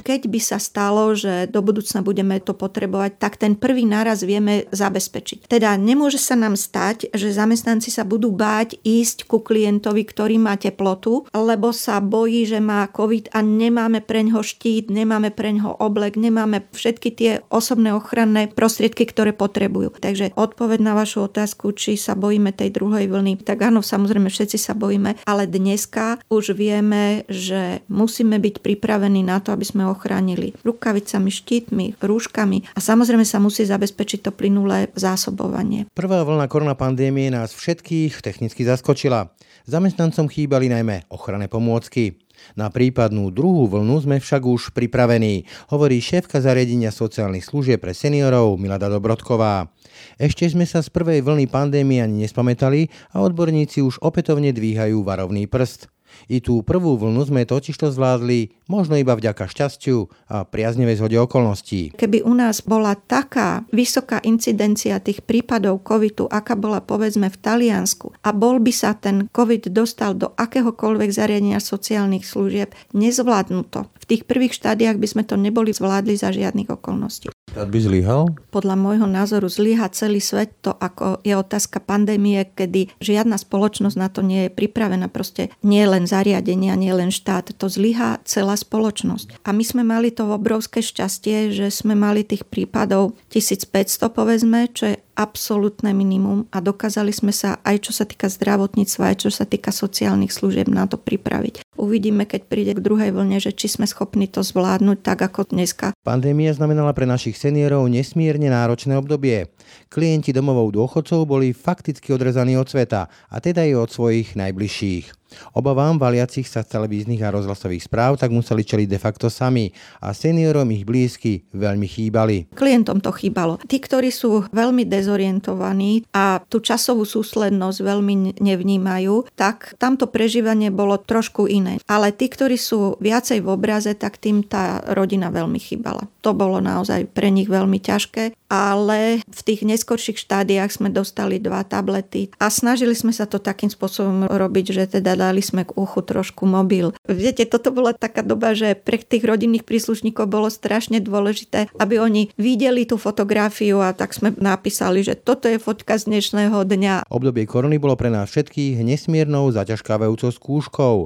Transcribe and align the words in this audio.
keď 0.00 0.26
by 0.26 0.40
sa 0.40 0.58
stalo, 0.58 1.12
že 1.12 1.48
do 1.48 1.60
budúcna 1.60 2.00
budeme 2.00 2.36
to 2.40 2.56
potrebovať, 2.56 3.20
tak 3.20 3.36
ten 3.36 3.54
prvý 3.54 3.84
náraz 3.84 4.24
vieme 4.24 4.66
zabezpečiť. 4.72 5.46
Teda 5.46 5.76
nemôže 5.76 6.16
sa 6.16 6.34
nám 6.34 6.56
stať, 6.56 7.12
že 7.12 7.34
zamestnanci 7.34 7.92
sa 7.92 8.02
budú 8.08 8.32
báť 8.32 8.80
ísť 8.80 9.28
ku 9.28 9.44
klientovi, 9.44 10.02
ktorý 10.06 10.40
má 10.40 10.56
teplotu, 10.56 11.28
lebo 11.30 11.70
sa 11.70 12.00
bojí, 12.00 12.48
že 12.48 12.58
má 12.62 12.88
COVID 12.88 13.34
a 13.34 13.44
nemáme 13.44 14.00
preňho 14.00 14.40
štít, 14.40 14.88
nemáme 14.88 15.34
preňho 15.34 15.76
oblek, 15.76 16.16
nemáme 16.16 16.64
všetky 16.72 17.08
tie 17.12 17.32
osobné 17.52 17.92
ochranné 17.92 18.48
prostriedky, 18.48 19.04
ktoré 19.04 19.36
potrebujú. 19.36 19.92
Takže 19.98 20.32
odpoveď 20.38 20.78
na 20.80 20.94
vašu 20.96 21.26
otázku, 21.26 21.74
či 21.76 21.98
sa 21.98 22.16
bojíme 22.16 22.54
tej 22.54 22.72
druhej 22.72 23.10
vlny, 23.10 23.42
tak 23.42 23.66
áno, 23.66 23.84
samozrejme 23.84 24.30
všetci 24.30 24.56
sa 24.56 24.72
bojíme, 24.72 25.20
ale 25.26 25.50
dneska 25.50 26.22
už 26.30 26.54
vieme, 26.54 27.26
že 27.26 27.82
musíme 27.90 28.38
byť 28.38 28.62
pripravení 28.62 29.26
na 29.26 29.42
to, 29.42 29.50
aby 29.50 29.66
sme 29.66 29.89
ochránili 29.90 30.54
rukavicami, 30.62 31.28
štítmi, 31.28 31.86
rúškami 31.98 32.72
a 32.72 32.78
samozrejme 32.78 33.26
sa 33.26 33.42
musí 33.42 33.66
zabezpečiť 33.66 34.24
to 34.24 34.30
plynulé 34.30 34.88
zásobovanie. 34.94 35.90
Prvá 35.92 36.22
vlna 36.22 36.46
koronapandémie 36.46 37.28
nás 37.34 37.50
všetkých 37.52 38.22
technicky 38.22 38.62
zaskočila. 38.62 39.34
Zamestnancom 39.68 40.30
chýbali 40.30 40.72
najmä 40.72 41.10
ochranné 41.12 41.50
pomôcky. 41.50 42.16
Na 42.56 42.72
prípadnú 42.72 43.28
druhú 43.28 43.68
vlnu 43.68 44.00
sme 44.00 44.16
však 44.16 44.42
už 44.48 44.72
pripravení, 44.72 45.44
hovorí 45.68 46.00
šéfka 46.00 46.40
zariadenia 46.40 46.88
sociálnych 46.88 47.44
služieb 47.44 47.84
pre 47.84 47.92
seniorov 47.92 48.56
Milada 48.56 48.88
Dobrodková. 48.88 49.68
Ešte 50.16 50.48
sme 50.48 50.64
sa 50.64 50.80
z 50.80 50.88
prvej 50.88 51.20
vlny 51.20 51.52
pandémie 51.52 52.00
ani 52.00 52.24
nespamätali 52.24 52.88
a 53.12 53.20
odborníci 53.20 53.84
už 53.84 54.00
opätovne 54.00 54.56
dvíhajú 54.56 55.04
varovný 55.04 55.44
prst. 55.46 55.92
I 56.26 56.42
tú 56.42 56.60
prvú 56.66 56.98
vlnu 56.98 57.24
sme 57.24 57.48
totižto 57.48 57.94
zvládli 57.94 58.52
možno 58.66 58.98
iba 58.98 59.14
vďaka 59.14 59.46
šťastiu 59.48 60.10
a 60.28 60.44
priaznevej 60.44 61.00
zhode 61.00 61.16
okolností. 61.18 61.94
Keby 61.96 62.26
u 62.26 62.34
nás 62.34 62.60
bola 62.62 62.98
taká 62.98 63.64
vysoká 63.70 64.18
incidencia 64.26 65.00
tých 65.00 65.22
prípadov 65.24 65.86
covidu, 65.86 66.26
aká 66.30 66.54
bola 66.58 66.82
povedzme 66.82 67.30
v 67.30 67.40
Taliansku 67.40 68.14
a 68.22 68.30
bol 68.30 68.62
by 68.62 68.72
sa 68.74 68.94
ten 68.94 69.26
covid 69.30 69.70
dostal 69.70 70.14
do 70.18 70.34
akéhokoľvek 70.34 71.10
zariadenia 71.10 71.58
sociálnych 71.62 72.26
služieb, 72.26 72.74
nezvládnu 72.94 73.62
to. 73.70 73.86
V 74.10 74.18
tých 74.18 74.26
prvých 74.26 74.58
štádiách 74.58 74.98
by 74.98 75.06
sme 75.06 75.22
to 75.22 75.38
neboli 75.38 75.70
zvládli 75.70 76.18
za 76.18 76.34
žiadnych 76.34 76.66
okolností. 76.66 77.30
Štát 77.30 77.70
by 77.70 77.78
zlyhal? 77.78 78.34
Podľa 78.50 78.74
môjho 78.74 79.06
názoru 79.06 79.46
zlyha 79.46 79.86
celý 79.94 80.18
svet 80.18 80.50
to, 80.66 80.74
ako 80.74 81.22
je 81.22 81.30
otázka 81.38 81.78
pandémie, 81.78 82.42
kedy 82.42 82.90
žiadna 82.98 83.38
spoločnosť 83.38 83.94
na 83.94 84.10
to 84.10 84.26
nie 84.26 84.46
je 84.46 84.50
pripravená. 84.50 85.06
Proste 85.06 85.54
nie 85.62 85.86
len 85.86 86.10
zariadenia, 86.10 86.74
nie 86.74 86.90
len 86.90 87.14
štát, 87.14 87.54
to 87.54 87.70
zlyha 87.70 88.18
celá 88.26 88.58
spoločnosť. 88.58 89.46
A 89.46 89.54
my 89.54 89.62
sme 89.62 89.86
mali 89.86 90.10
to 90.10 90.26
obrovské 90.26 90.82
šťastie, 90.82 91.54
že 91.54 91.70
sme 91.70 91.94
mali 91.94 92.26
tých 92.26 92.42
prípadov 92.50 93.14
1500 93.30 94.10
povedzme, 94.10 94.66
čo 94.74 94.90
je 94.90 94.96
absolútne 95.20 95.92
minimum 95.92 96.48
a 96.48 96.64
dokázali 96.64 97.12
sme 97.12 97.28
sa 97.28 97.60
aj 97.60 97.84
čo 97.84 97.92
sa 97.92 98.08
týka 98.08 98.32
zdravotníctva, 98.32 99.12
aj 99.12 99.28
čo 99.28 99.30
sa 99.30 99.44
týka 99.44 99.68
sociálnych 99.68 100.32
služieb 100.32 100.72
na 100.72 100.88
to 100.88 100.96
pripraviť. 100.96 101.60
Uvidíme, 101.76 102.24
keď 102.24 102.48
príde 102.48 102.72
k 102.72 102.80
druhej 102.80 103.12
vlne, 103.12 103.36
že 103.36 103.52
či 103.52 103.68
sme 103.68 103.84
schopní 103.84 104.32
to 104.32 104.40
zvládnuť 104.40 104.98
tak 105.04 105.20
ako 105.20 105.52
dneska. 105.52 105.92
Pandémia 106.00 106.56
znamenala 106.56 106.96
pre 106.96 107.04
našich 107.04 107.36
seniorov 107.36 107.84
nesmierne 107.92 108.48
náročné 108.48 108.96
obdobie. 108.96 109.52
Klienti 109.92 110.32
domovou 110.32 110.72
dôchodcov 110.72 111.28
boli 111.28 111.52
fakticky 111.52 112.16
odrezaní 112.16 112.56
od 112.56 112.64
sveta, 112.64 113.12
a 113.12 113.36
teda 113.44 113.68
aj 113.68 113.72
od 113.76 113.90
svojich 113.92 114.32
najbližších. 114.40 115.19
Obavám 115.54 115.96
valiacich 115.96 116.46
sa 116.46 116.62
z 116.62 116.76
televíznych 116.76 117.22
a 117.22 117.34
rozhlasových 117.34 117.86
správ 117.86 118.18
tak 118.20 118.34
museli 118.34 118.62
čeliť 118.66 118.88
de 118.90 118.98
facto 119.00 119.26
sami 119.30 119.70
a 120.02 120.10
seniorom 120.14 120.68
ich 120.74 120.84
blízky 120.84 121.46
veľmi 121.54 121.86
chýbali. 121.86 122.52
Klientom 122.54 122.98
to 123.02 123.10
chýbalo. 123.14 123.58
Tí, 123.66 123.78
ktorí 123.78 124.10
sú 124.10 124.46
veľmi 124.50 124.86
dezorientovaní 124.86 126.04
a 126.14 126.42
tú 126.46 126.58
časovú 126.62 127.06
súslednosť 127.06 127.78
veľmi 127.80 128.14
nevnímajú, 128.40 129.30
tak 129.38 129.74
tamto 129.78 130.10
prežívanie 130.10 130.68
bolo 130.72 130.98
trošku 130.98 131.46
iné. 131.46 131.78
Ale 131.86 132.10
tí, 132.14 132.26
ktorí 132.30 132.58
sú 132.58 132.98
viacej 132.98 133.42
v 133.42 133.48
obraze, 133.48 133.92
tak 133.94 134.18
tým 134.18 134.42
tá 134.46 134.82
rodina 134.92 135.30
veľmi 135.30 135.58
chýbala. 135.58 136.06
To 136.20 136.36
bolo 136.36 136.60
naozaj 136.60 137.08
pre 137.10 137.32
nich 137.32 137.48
veľmi 137.48 137.80
ťažké 137.80 138.39
ale 138.50 139.22
v 139.30 139.40
tých 139.46 139.62
neskorších 139.62 140.18
štádiách 140.18 140.74
sme 140.74 140.90
dostali 140.90 141.38
dva 141.38 141.62
tablety 141.62 142.34
a 142.42 142.50
snažili 142.50 142.98
sme 142.98 143.14
sa 143.14 143.30
to 143.30 143.38
takým 143.38 143.70
spôsobom 143.70 144.26
robiť, 144.26 144.66
že 144.74 144.84
teda 144.98 145.14
dali 145.14 145.38
sme 145.38 145.62
k 145.62 145.78
uchu 145.78 146.02
trošku 146.02 146.44
mobil. 146.50 146.90
Viete, 147.06 147.46
toto 147.46 147.70
bola 147.70 147.94
taká 147.94 148.26
doba, 148.26 148.52
že 148.52 148.74
pre 148.74 148.98
tých 148.98 149.22
rodinných 149.22 149.62
príslušníkov 149.62 150.26
bolo 150.26 150.50
strašne 150.50 150.98
dôležité, 150.98 151.70
aby 151.78 152.02
oni 152.02 152.34
videli 152.34 152.82
tú 152.84 152.98
fotografiu 152.98 153.78
a 153.78 153.94
tak 153.94 154.10
sme 154.10 154.34
napísali, 154.34 155.06
že 155.06 155.14
toto 155.14 155.46
je 155.46 155.62
fotka 155.62 155.94
z 155.94 156.10
dnešného 156.10 156.66
dňa. 156.66 157.06
Obdobie 157.06 157.46
korony 157.46 157.78
bolo 157.78 157.94
pre 157.94 158.10
nás 158.10 158.26
všetkých 158.34 158.82
nesmiernou 158.82 159.54
zaťažkávajúcou 159.54 160.34
skúškou. 160.34 160.96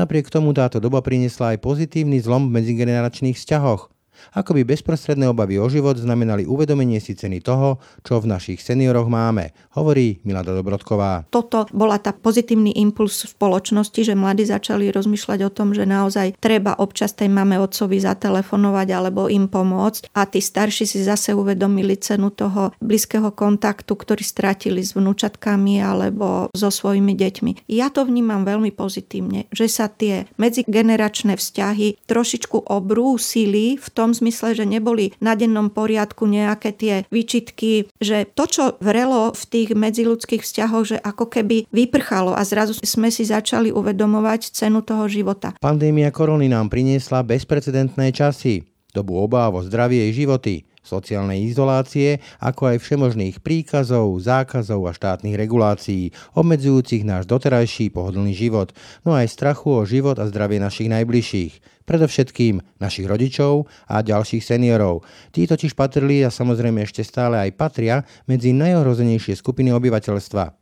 Napriek 0.00 0.32
tomu 0.32 0.56
táto 0.56 0.80
doba 0.80 1.04
priniesla 1.04 1.52
aj 1.52 1.60
pozitívny 1.60 2.24
zlom 2.24 2.48
v 2.48 2.64
medzigeneračných 2.64 3.36
vzťahoch 3.36 3.93
ako 4.34 4.56
by 4.58 4.62
bezprostredné 4.66 5.30
obavy 5.30 5.56
o 5.58 5.66
život 5.70 5.96
znamenali 5.96 6.44
uvedomenie 6.44 7.00
si 7.00 7.16
ceny 7.16 7.40
toho, 7.40 7.80
čo 8.04 8.20
v 8.20 8.30
našich 8.30 8.60
senioroch 8.60 9.08
máme, 9.08 9.54
hovorí 9.74 10.20
Milada 10.28 10.52
Dobrodková. 10.52 11.26
Toto 11.32 11.64
bola 11.72 11.96
tá 11.98 12.12
pozitívny 12.12 12.76
impuls 12.78 13.24
v 13.24 13.32
spoločnosti, 13.32 14.00
že 14.04 14.14
mladí 14.18 14.44
začali 14.44 14.92
rozmýšľať 14.92 15.40
o 15.48 15.50
tom, 15.50 15.72
že 15.72 15.88
naozaj 15.88 16.36
treba 16.36 16.76
občas 16.76 17.16
tej 17.16 17.32
mame 17.32 17.56
otcovi 17.56 17.96
zatelefonovať 18.02 18.88
alebo 18.92 19.32
im 19.32 19.48
pomôcť 19.48 20.12
a 20.12 20.28
tí 20.28 20.44
starší 20.44 20.84
si 20.84 21.00
zase 21.00 21.32
uvedomili 21.32 21.96
cenu 21.96 22.28
toho 22.28 22.76
blízkeho 22.84 23.32
kontaktu, 23.32 23.92
ktorý 23.96 24.20
stratili 24.20 24.84
s 24.84 24.92
vnúčatkami 24.92 25.80
alebo 25.80 26.52
so 26.52 26.68
svojimi 26.68 27.16
deťmi. 27.16 27.70
Ja 27.72 27.88
to 27.88 28.04
vnímam 28.04 28.44
veľmi 28.44 28.74
pozitívne, 28.76 29.48
že 29.48 29.66
sa 29.70 29.88
tie 29.88 30.28
medzigeneračné 30.36 31.40
vzťahy 31.40 32.04
trošičku 32.04 32.68
obrúsili 32.68 33.80
v 33.80 33.88
tom 33.94 34.03
zmysle, 34.12 34.52
že 34.52 34.68
neboli 34.68 35.14
na 35.22 35.38
dennom 35.38 35.70
poriadku 35.70 36.26
nejaké 36.28 36.74
tie 36.74 36.94
výčitky, 37.08 37.88
že 38.02 38.28
to, 38.34 38.44
čo 38.44 38.64
vrelo 38.82 39.32
v 39.32 39.44
tých 39.48 39.68
medziludských 39.72 40.42
vzťahoch, 40.42 40.84
že 40.84 40.98
ako 41.00 41.30
keby 41.30 41.70
vyprchalo 41.70 42.34
a 42.36 42.42
zrazu 42.42 42.76
sme 42.82 43.08
si 43.08 43.24
začali 43.24 43.70
uvedomovať 43.70 44.52
cenu 44.52 44.82
toho 44.82 45.06
života. 45.06 45.54
Pandémia 45.62 46.10
korony 46.10 46.50
nám 46.50 46.68
priniesla 46.68 47.22
bezprecedentné 47.22 48.10
časy, 48.10 48.66
dobu 48.90 49.16
obáv 49.22 49.54
o 49.54 49.62
zdravie 49.62 50.10
i 50.10 50.12
životy 50.12 50.73
sociálnej 50.84 51.48
izolácie, 51.48 52.20
ako 52.38 52.76
aj 52.76 52.84
všemožných 52.84 53.40
príkazov, 53.40 54.20
zákazov 54.20 54.84
a 54.84 54.92
štátnych 54.92 55.34
regulácií, 55.34 56.12
obmedzujúcich 56.36 57.02
náš 57.02 57.24
doterajší 57.24 57.88
pohodlný 57.90 58.36
život, 58.36 58.76
no 59.02 59.16
aj 59.16 59.32
strachu 59.32 59.80
o 59.80 59.88
život 59.88 60.20
a 60.20 60.28
zdravie 60.28 60.60
našich 60.60 60.92
najbližších, 60.92 61.84
predovšetkým 61.88 62.60
našich 62.78 63.08
rodičov 63.08 63.66
a 63.88 64.04
ďalších 64.04 64.44
seniorov. 64.44 65.02
Tí 65.32 65.48
totiž 65.48 65.72
patrili 65.72 66.20
a 66.22 66.28
samozrejme 66.28 66.84
ešte 66.84 67.00
stále 67.00 67.40
aj 67.40 67.56
patria 67.56 68.04
medzi 68.28 68.52
najohrozenejšie 68.52 69.40
skupiny 69.40 69.72
obyvateľstva. 69.72 70.60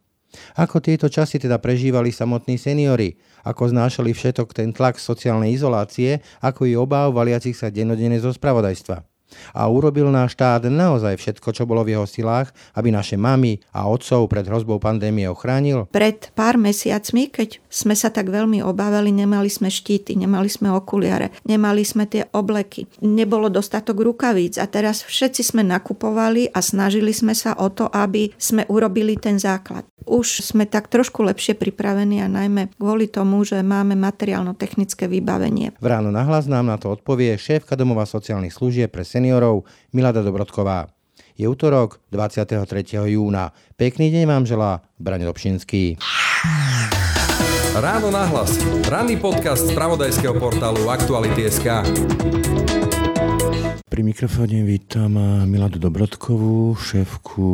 Ako 0.56 0.80
tieto 0.80 1.12
časy 1.12 1.36
teda 1.36 1.60
prežívali 1.60 2.08
samotní 2.08 2.56
seniory? 2.56 3.20
Ako 3.44 3.68
znášali 3.68 4.16
všetok 4.16 4.56
ten 4.56 4.72
tlak 4.72 4.96
sociálnej 4.96 5.52
izolácie, 5.52 6.24
ako 6.40 6.64
i 6.64 6.72
obáv 6.72 7.12
valiacich 7.12 7.52
sa 7.52 7.68
dennodenne 7.68 8.16
zo 8.16 8.32
spravodajstva? 8.32 9.11
A 9.52 9.68
urobil 9.68 10.08
náš 10.08 10.36
štát 10.38 10.66
naozaj 10.68 11.18
všetko, 11.18 11.48
čo 11.52 11.68
bolo 11.68 11.84
v 11.84 11.98
jeho 11.98 12.06
silách, 12.08 12.50
aby 12.76 12.88
naše 12.88 13.20
mamy 13.20 13.60
a 13.72 13.88
otcov 13.88 14.28
pred 14.30 14.46
hrozbou 14.46 14.80
pandémie 14.80 15.28
ochránil? 15.28 15.90
Pred 15.92 16.32
pár 16.32 16.56
mesiacmi, 16.56 17.28
keď 17.28 17.60
sme 17.68 17.92
sa 17.92 18.08
tak 18.08 18.28
veľmi 18.32 18.64
obávali, 18.64 19.12
nemali 19.12 19.52
sme 19.52 19.68
štíty, 19.72 20.16
nemali 20.16 20.48
sme 20.48 20.72
okuliare, 20.72 21.32
nemali 21.44 21.82
sme 21.84 22.08
tie 22.08 22.28
obleky, 22.32 22.88
nebolo 23.04 23.52
dostatok 23.52 24.00
rukavíc 24.00 24.56
a 24.56 24.66
teraz 24.68 25.04
všetci 25.04 25.42
sme 25.42 25.62
nakupovali 25.64 26.52
a 26.52 26.60
snažili 26.64 27.12
sme 27.12 27.36
sa 27.36 27.56
o 27.58 27.68
to, 27.72 27.88
aby 27.92 28.32
sme 28.40 28.64
urobili 28.68 29.18
ten 29.20 29.36
základ. 29.36 29.84
Už 30.02 30.42
sme 30.42 30.66
tak 30.66 30.90
trošku 30.90 31.22
lepšie 31.22 31.54
pripravení 31.54 32.18
a 32.18 32.26
najmä 32.26 32.74
kvôli 32.74 33.06
tomu, 33.06 33.46
že 33.46 33.62
máme 33.62 33.94
materiálno-technické 33.94 35.06
vybavenie. 35.06 35.78
V 35.78 35.86
ráno 35.86 36.10
nahlas 36.10 36.50
nám 36.50 36.66
na 36.66 36.74
to 36.74 36.90
odpovie 36.90 37.38
šéfka 37.38 37.78
domova 37.78 38.02
sociálnych 38.02 38.50
služieb 38.50 38.90
pre 38.90 39.06
seniorov 39.22 39.62
Milada 39.94 40.26
Dobrodková. 40.26 40.90
Je 41.38 41.46
útorok 41.46 42.02
23. 42.10 42.66
júna. 43.06 43.54
Pekný 43.78 44.10
deň 44.10 44.26
vám 44.26 44.42
želá 44.50 44.82
Braň 44.98 45.30
Dobšinský. 45.30 46.02
Ráno 47.78 48.10
nahlas. 48.10 48.58
Ranný 48.90 49.22
podcast 49.22 49.70
z 49.70 49.78
pravodajského 49.78 50.34
portálu 50.42 50.90
Aktuality.sk. 50.90 51.86
Pri 53.86 54.02
mikrofóne 54.02 54.66
vítam 54.66 55.14
Miladu 55.46 55.78
Dobrotkovú, 55.78 56.74
šéfku 56.74 57.46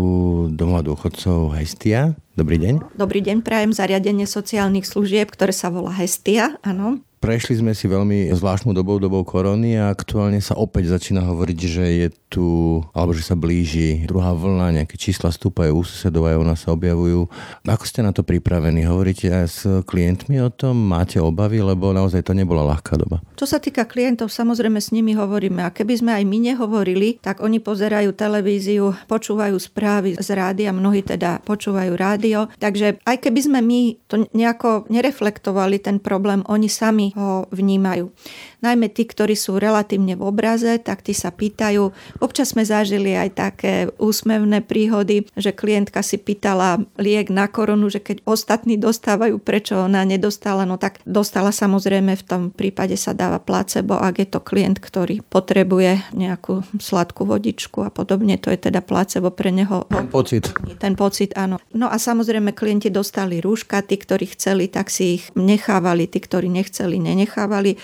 domova 0.49 0.81
dôchodcov 0.81 1.53
Hestia. 1.53 2.17
Dobrý 2.32 2.56
deň. 2.56 2.97
Dobrý 2.97 3.21
deň, 3.21 3.44
prajem 3.44 3.76
zariadenie 3.76 4.25
sociálnych 4.25 4.88
služieb, 4.88 5.29
ktoré 5.29 5.53
sa 5.53 5.69
volá 5.69 5.93
Hestia, 5.93 6.56
áno. 6.64 7.05
Prešli 7.19 7.59
sme 7.59 7.75
si 7.75 7.91
veľmi 7.91 8.31
zvláštnou 8.31 8.70
dobou, 8.70 9.03
dobou 9.03 9.26
korony 9.26 9.75
a 9.75 9.91
aktuálne 9.91 10.38
sa 10.38 10.55
opäť 10.55 10.94
začína 10.94 11.26
hovoriť, 11.26 11.59
že 11.67 11.85
je 11.91 12.06
tu, 12.29 12.81
alebo 12.93 13.17
že 13.17 13.25
sa 13.25 13.35
blíži 13.35 14.05
druhá 14.05 14.37
vlna, 14.37 14.81
nejaké 14.81 15.01
čísla 15.01 15.33
stúpajú 15.33 15.81
u 15.81 15.85
susedov 15.85 16.29
aj 16.29 16.37
u 16.37 16.45
sa 16.55 16.69
objavujú. 16.77 17.29
Ako 17.65 17.85
ste 17.89 18.05
na 18.05 18.13
to 18.13 18.21
pripravení? 18.21 18.85
Hovoríte 18.85 19.33
aj 19.33 19.47
s 19.49 19.61
klientmi 19.89 20.37
o 20.45 20.53
tom? 20.53 20.77
Máte 20.77 21.19
obavy? 21.19 21.65
Lebo 21.65 21.91
naozaj 21.93 22.25
to 22.25 22.37
nebola 22.37 22.65
ľahká 22.69 23.01
doba. 23.01 23.25
Čo 23.37 23.49
sa 23.49 23.59
týka 23.59 23.89
klientov, 23.89 24.29
samozrejme 24.29 24.77
s 24.77 24.93
nimi 24.93 25.17
hovoríme. 25.17 25.65
A 25.65 25.73
keby 25.73 25.95
sme 25.99 26.13
aj 26.13 26.25
my 26.29 26.39
nehovorili, 26.53 27.17
tak 27.19 27.41
oni 27.41 27.59
pozerajú 27.65 28.13
televíziu, 28.13 28.93
počúvajú 29.09 29.57
správy 29.57 30.21
z 30.21 30.29
rádia, 30.37 30.71
mnohí 30.77 31.01
teda 31.01 31.41
počúvajú 31.43 31.93
rádio. 31.97 32.53
Takže 32.61 33.01
aj 33.09 33.17
keby 33.25 33.41
sme 33.41 33.59
my 33.65 33.81
to 34.05 34.29
nejako 34.37 34.85
nereflektovali, 34.93 35.81
ten 35.81 35.97
problém, 35.97 36.45
oni 36.45 36.69
sami 36.69 37.17
ho 37.17 37.49
vnímajú. 37.49 38.13
Najmä 38.59 38.91
tí, 38.91 39.07
ktorí 39.07 39.39
sú 39.39 39.63
relatívne 39.63 40.19
v 40.19 40.27
obraze, 40.27 40.83
tak 40.83 41.07
tí 41.07 41.15
sa 41.15 41.31
pýtajú. 41.31 41.95
Občas 42.19 42.57
sme 42.57 42.67
zažili 42.67 43.15
aj 43.15 43.31
také 43.39 43.75
úsmevné 44.03 44.67
príhody, 44.67 45.31
že 45.39 45.55
klientka 45.55 46.03
si 46.03 46.19
pýtala 46.19 46.83
liek 46.99 47.31
na 47.31 47.47
koronu, 47.47 47.87
že 47.87 48.03
keď 48.03 48.27
ostatní 48.27 48.75
dostávajú, 48.75 49.39
prečo 49.39 49.79
ona 49.87 50.03
nedostala, 50.03 50.67
no 50.67 50.75
tak 50.75 50.99
dostala 51.07 51.55
samozrejme 51.55 52.19
v 52.19 52.25
tom 52.27 52.43
prípade 52.51 52.99
sa 52.99 53.15
dáva 53.15 53.39
placebo, 53.39 53.95
ak 53.95 54.15
je 54.19 54.29
to 54.29 54.41
klient, 54.43 54.83
ktorý 54.83 55.23
potrebuje 55.23 56.11
nejakú 56.19 56.67
sladkú 56.83 57.31
vodičku 57.31 57.87
a 57.87 57.95
podobne, 57.95 58.43
to 58.43 58.51
je 58.51 58.59
teda 58.59 58.83
placebo 58.83 59.31
pre 59.31 59.55
neho. 59.55 59.87
Ten 59.87 60.11
pocit. 60.11 60.51
Ten 60.83 60.99
pocit, 60.99 61.31
áno. 61.39 61.63
No 61.71 61.87
a 61.87 61.95
samozrejme 61.95 62.59
klienti 62.59 62.91
dostali 62.91 63.39
rúška, 63.39 63.87
tí, 63.87 63.95
ktorí 63.95 64.35
chceli, 64.35 64.67
tak 64.67 64.91
si 64.91 65.23
ich 65.23 65.25
nechávali, 65.39 66.11
tí, 66.11 66.19
ktorí 66.19 66.51
nechceli, 66.51 66.99
nenechávali. 66.99 67.79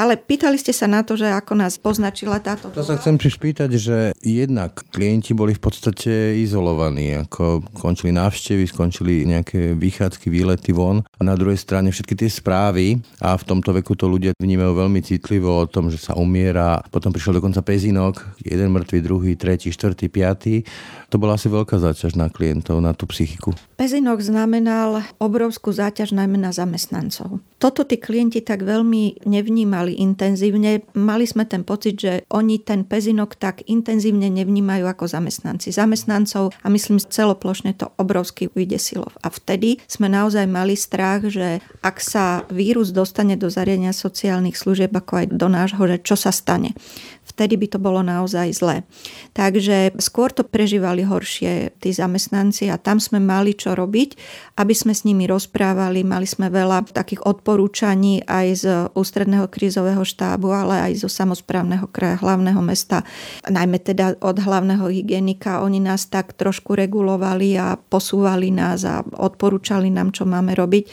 Ale 0.00 0.16
pýtali 0.16 0.56
ste 0.56 0.72
sa 0.72 0.88
na 0.88 1.04
to, 1.04 1.12
že 1.12 1.28
ako 1.28 1.60
nás 1.60 1.76
poznačila 1.76 2.40
táto 2.40 2.72
To 2.72 2.80
sa 2.80 2.96
chcem 2.96 3.20
prišpýtať, 3.20 3.70
že 3.76 4.16
jednak 4.24 4.80
klienti 4.88 5.36
boli 5.36 5.52
v 5.52 5.60
podstate 5.60 6.40
izolovaní, 6.40 7.20
ako 7.20 7.60
končili 7.76 8.08
návštevy, 8.16 8.64
skončili 8.64 9.28
nejaké 9.28 9.76
vychádzky, 9.76 10.32
výlety 10.32 10.72
von 10.72 11.04
a 11.04 11.20
na 11.20 11.36
druhej 11.36 11.60
strane 11.60 11.92
všetky 11.92 12.16
tie 12.16 12.32
správy 12.32 12.96
a 13.20 13.36
v 13.36 13.44
tomto 13.44 13.76
veku 13.76 13.92
to 13.92 14.08
ľudia 14.08 14.32
vnímajú 14.40 14.72
veľmi 14.72 15.04
citlivo 15.04 15.60
o 15.60 15.68
tom, 15.68 15.92
že 15.92 16.00
sa 16.00 16.16
umiera. 16.16 16.80
Potom 16.88 17.12
prišiel 17.12 17.36
dokonca 17.36 17.60
pezinok, 17.60 18.40
jeden 18.40 18.72
mŕtvy, 18.72 19.04
druhý, 19.04 19.36
tretí, 19.36 19.68
štvrtý, 19.68 20.08
piatý. 20.08 20.64
To 21.12 21.20
bola 21.20 21.36
asi 21.36 21.52
veľká 21.52 21.76
záťaž 21.76 22.16
na 22.16 22.32
klientov, 22.32 22.80
na 22.80 22.96
tú 22.96 23.04
psychiku. 23.04 23.52
Pezinok 23.76 24.24
znamenal 24.24 25.04
obrovskú 25.20 25.76
záťaž 25.76 26.16
najmä 26.16 26.40
na 26.40 26.56
zamestnancov. 26.56 27.44
Toto 27.60 27.84
tí 27.84 28.00
klienti 28.00 28.40
tak 28.40 28.64
veľmi 28.64 29.28
nevnímali 29.28 29.60
vnímali 29.60 29.92
intenzívne. 30.00 30.82
Mali 30.96 31.28
sme 31.28 31.44
ten 31.44 31.68
pocit, 31.68 32.00
že 32.00 32.24
oni 32.32 32.64
ten 32.64 32.88
pezinok 32.88 33.36
tak 33.36 33.60
intenzívne 33.68 34.32
nevnímajú 34.32 34.88
ako 34.88 35.04
zamestnanci. 35.04 35.68
Zamestnancov 35.68 36.56
a 36.64 36.66
myslím 36.72 36.96
celoplošne 36.96 37.76
to 37.76 37.92
obrovsky 38.00 38.48
vydesilo. 38.56 39.12
A 39.20 39.28
vtedy 39.28 39.76
sme 39.84 40.08
naozaj 40.08 40.48
mali 40.48 40.80
strach, 40.80 41.28
že 41.28 41.60
ak 41.84 42.00
sa 42.00 42.48
vírus 42.48 42.90
dostane 42.90 43.36
do 43.36 43.52
zariadenia 43.52 43.92
sociálnych 43.92 44.56
služieb, 44.56 44.96
ako 44.96 45.12
aj 45.20 45.26
do 45.36 45.48
nášho, 45.52 45.82
že 45.84 45.96
čo 46.00 46.16
sa 46.16 46.32
stane 46.32 46.72
vtedy 47.40 47.56
by 47.56 47.72
to 47.72 47.78
bolo 47.80 48.04
naozaj 48.04 48.52
zlé. 48.52 48.84
Takže 49.32 49.96
skôr 49.96 50.28
to 50.28 50.44
prežívali 50.44 51.08
horšie 51.08 51.72
tí 51.80 51.88
zamestnanci 51.88 52.68
a 52.68 52.76
tam 52.76 53.00
sme 53.00 53.16
mali 53.16 53.56
čo 53.56 53.72
robiť, 53.72 54.12
aby 54.60 54.76
sme 54.76 54.92
s 54.92 55.08
nimi 55.08 55.24
rozprávali. 55.24 56.04
Mali 56.04 56.28
sme 56.28 56.52
veľa 56.52 56.92
takých 56.92 57.24
odporúčaní 57.24 58.28
aj 58.28 58.46
z 58.60 58.64
ústredného 58.92 59.48
krízového 59.48 60.04
štábu, 60.04 60.52
ale 60.52 60.92
aj 60.92 61.00
zo 61.00 61.08
samozprávneho 61.08 61.88
kraja 61.88 62.20
hlavného 62.20 62.60
mesta, 62.60 63.08
najmä 63.48 63.80
teda 63.80 64.20
od 64.20 64.36
hlavného 64.36 64.92
hygienika. 64.92 65.64
Oni 65.64 65.80
nás 65.80 66.12
tak 66.12 66.36
trošku 66.36 66.76
regulovali 66.76 67.56
a 67.56 67.80
posúvali 67.80 68.52
nás 68.52 68.84
a 68.84 69.00
odporúčali 69.00 69.88
nám, 69.88 70.12
čo 70.12 70.28
máme 70.28 70.52
robiť. 70.52 70.84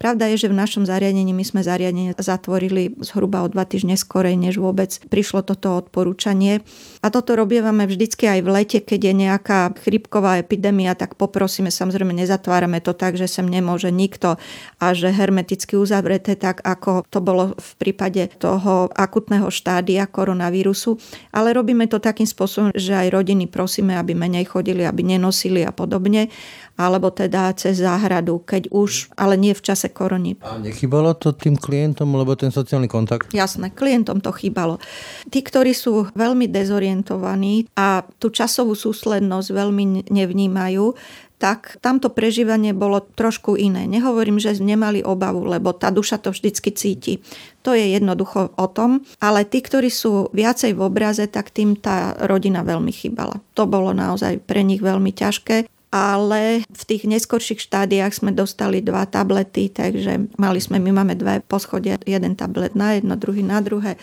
Pravda 0.00 0.32
je, 0.32 0.48
že 0.48 0.48
v 0.48 0.56
našom 0.56 0.88
zariadení 0.88 1.36
my 1.36 1.44
sme 1.44 1.60
zariadenie 1.60 2.16
zatvorili 2.16 2.96
zhruba 3.04 3.44
o 3.44 3.52
dva 3.52 3.68
týždne 3.68 4.00
skorej, 4.00 4.40
než 4.40 4.56
vôbec 4.56 4.96
prišlo 5.12 5.44
toto 5.44 5.89
odporúčanie. 5.90 6.62
A 7.02 7.10
toto 7.10 7.34
robievame 7.34 7.90
vždycky 7.90 8.30
aj 8.30 8.40
v 8.46 8.48
lete, 8.54 8.78
keď 8.78 9.10
je 9.10 9.14
nejaká 9.26 9.74
chrypková 9.74 10.38
epidémia, 10.38 10.94
tak 10.94 11.18
poprosíme, 11.18 11.74
samozrejme 11.74 12.14
nezatvárame 12.14 12.78
to 12.78 12.94
tak, 12.94 13.18
že 13.18 13.26
sem 13.26 13.50
nemôže 13.50 13.90
nikto 13.90 14.38
a 14.78 14.86
že 14.94 15.10
hermeticky 15.10 15.74
uzavreté, 15.74 16.38
tak 16.38 16.62
ako 16.62 17.02
to 17.10 17.18
bolo 17.18 17.58
v 17.58 17.70
prípade 17.82 18.30
toho 18.38 18.86
akutného 18.94 19.50
štádia 19.50 20.06
koronavírusu. 20.06 20.94
Ale 21.34 21.50
robíme 21.50 21.90
to 21.90 21.98
takým 21.98 22.30
spôsobom, 22.30 22.70
že 22.70 22.94
aj 22.94 23.10
rodiny 23.10 23.50
prosíme, 23.50 23.98
aby 23.98 24.14
menej 24.14 24.46
chodili, 24.46 24.86
aby 24.86 25.02
nenosili 25.02 25.66
a 25.66 25.74
podobne 25.74 26.30
alebo 26.80 27.12
teda 27.12 27.52
cez 27.52 27.84
záhradu, 27.84 28.40
keď 28.40 28.72
už, 28.72 29.12
ale 29.20 29.36
nie 29.36 29.52
v 29.52 29.60
čase 29.60 29.92
korony. 29.92 30.40
A 30.40 30.56
nechybalo 30.56 31.12
to 31.12 31.36
tým 31.36 31.60
klientom, 31.60 32.08
lebo 32.16 32.32
ten 32.40 32.48
sociálny 32.48 32.88
kontakt? 32.88 33.28
Jasné, 33.36 33.76
klientom 33.76 34.24
to 34.24 34.32
chýbalo. 34.32 34.80
Tí, 35.28 35.44
ktorí 35.44 35.76
sú 35.76 36.08
veľmi 36.16 36.48
dezorientovaní 36.48 37.68
a 37.76 38.00
tú 38.16 38.32
časovú 38.32 38.72
súslednosť 38.72 39.48
veľmi 39.52 40.08
nevnímajú, 40.08 40.96
tak 41.40 41.80
tamto 41.80 42.12
prežívanie 42.12 42.76
bolo 42.76 43.00
trošku 43.00 43.56
iné. 43.56 43.88
Nehovorím, 43.88 44.36
že 44.36 44.60
nemali 44.60 45.00
obavu, 45.00 45.48
lebo 45.48 45.72
tá 45.72 45.88
duša 45.88 46.20
to 46.20 46.36
vždycky 46.36 46.68
cíti. 46.76 47.24
To 47.64 47.72
je 47.72 47.96
jednoducho 47.96 48.52
o 48.60 48.66
tom, 48.68 49.00
ale 49.24 49.48
tí, 49.48 49.64
ktorí 49.64 49.88
sú 49.88 50.28
viacej 50.36 50.76
v 50.76 50.84
obraze, 50.84 51.24
tak 51.32 51.48
tým 51.48 51.80
tá 51.80 52.12
rodina 52.28 52.60
veľmi 52.60 52.92
chýbala. 52.92 53.40
To 53.56 53.64
bolo 53.64 53.96
naozaj 53.96 54.44
pre 54.44 54.60
nich 54.60 54.84
veľmi 54.84 55.16
ťažké 55.16 55.79
ale 55.90 56.62
v 56.70 56.82
tých 56.86 57.02
neskorších 57.02 57.58
štádiách 57.66 58.14
sme 58.14 58.30
dostali 58.30 58.78
dva 58.78 59.10
tablety, 59.10 59.74
takže 59.74 60.30
mali 60.38 60.62
sme, 60.62 60.78
my 60.78 61.02
máme 61.02 61.18
dve 61.18 61.42
poschodia, 61.42 61.98
jeden 62.06 62.38
tablet 62.38 62.78
na 62.78 62.94
jedno, 62.94 63.18
druhý 63.18 63.42
na 63.42 63.58
druhé. 63.58 63.98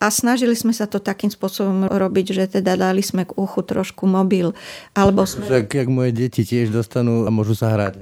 A 0.00 0.12
snažili 0.12 0.52
sme 0.52 0.76
sa 0.76 0.84
to 0.84 1.00
takým 1.00 1.32
spôsobom 1.32 1.88
robiť, 1.88 2.26
že 2.32 2.44
teda 2.60 2.76
dali 2.76 3.00
sme 3.00 3.24
k 3.24 3.36
uchu 3.36 3.60
trošku 3.64 4.04
mobil. 4.04 4.52
Alebo 4.92 5.24
sme... 5.24 5.48
Tak, 5.48 5.72
jak 5.72 5.88
moje 5.88 6.12
deti 6.12 6.44
tiež 6.44 6.72
dostanú 6.72 7.24
a 7.24 7.32
môžu 7.32 7.56
sa 7.56 7.72
hrať. 7.72 8.00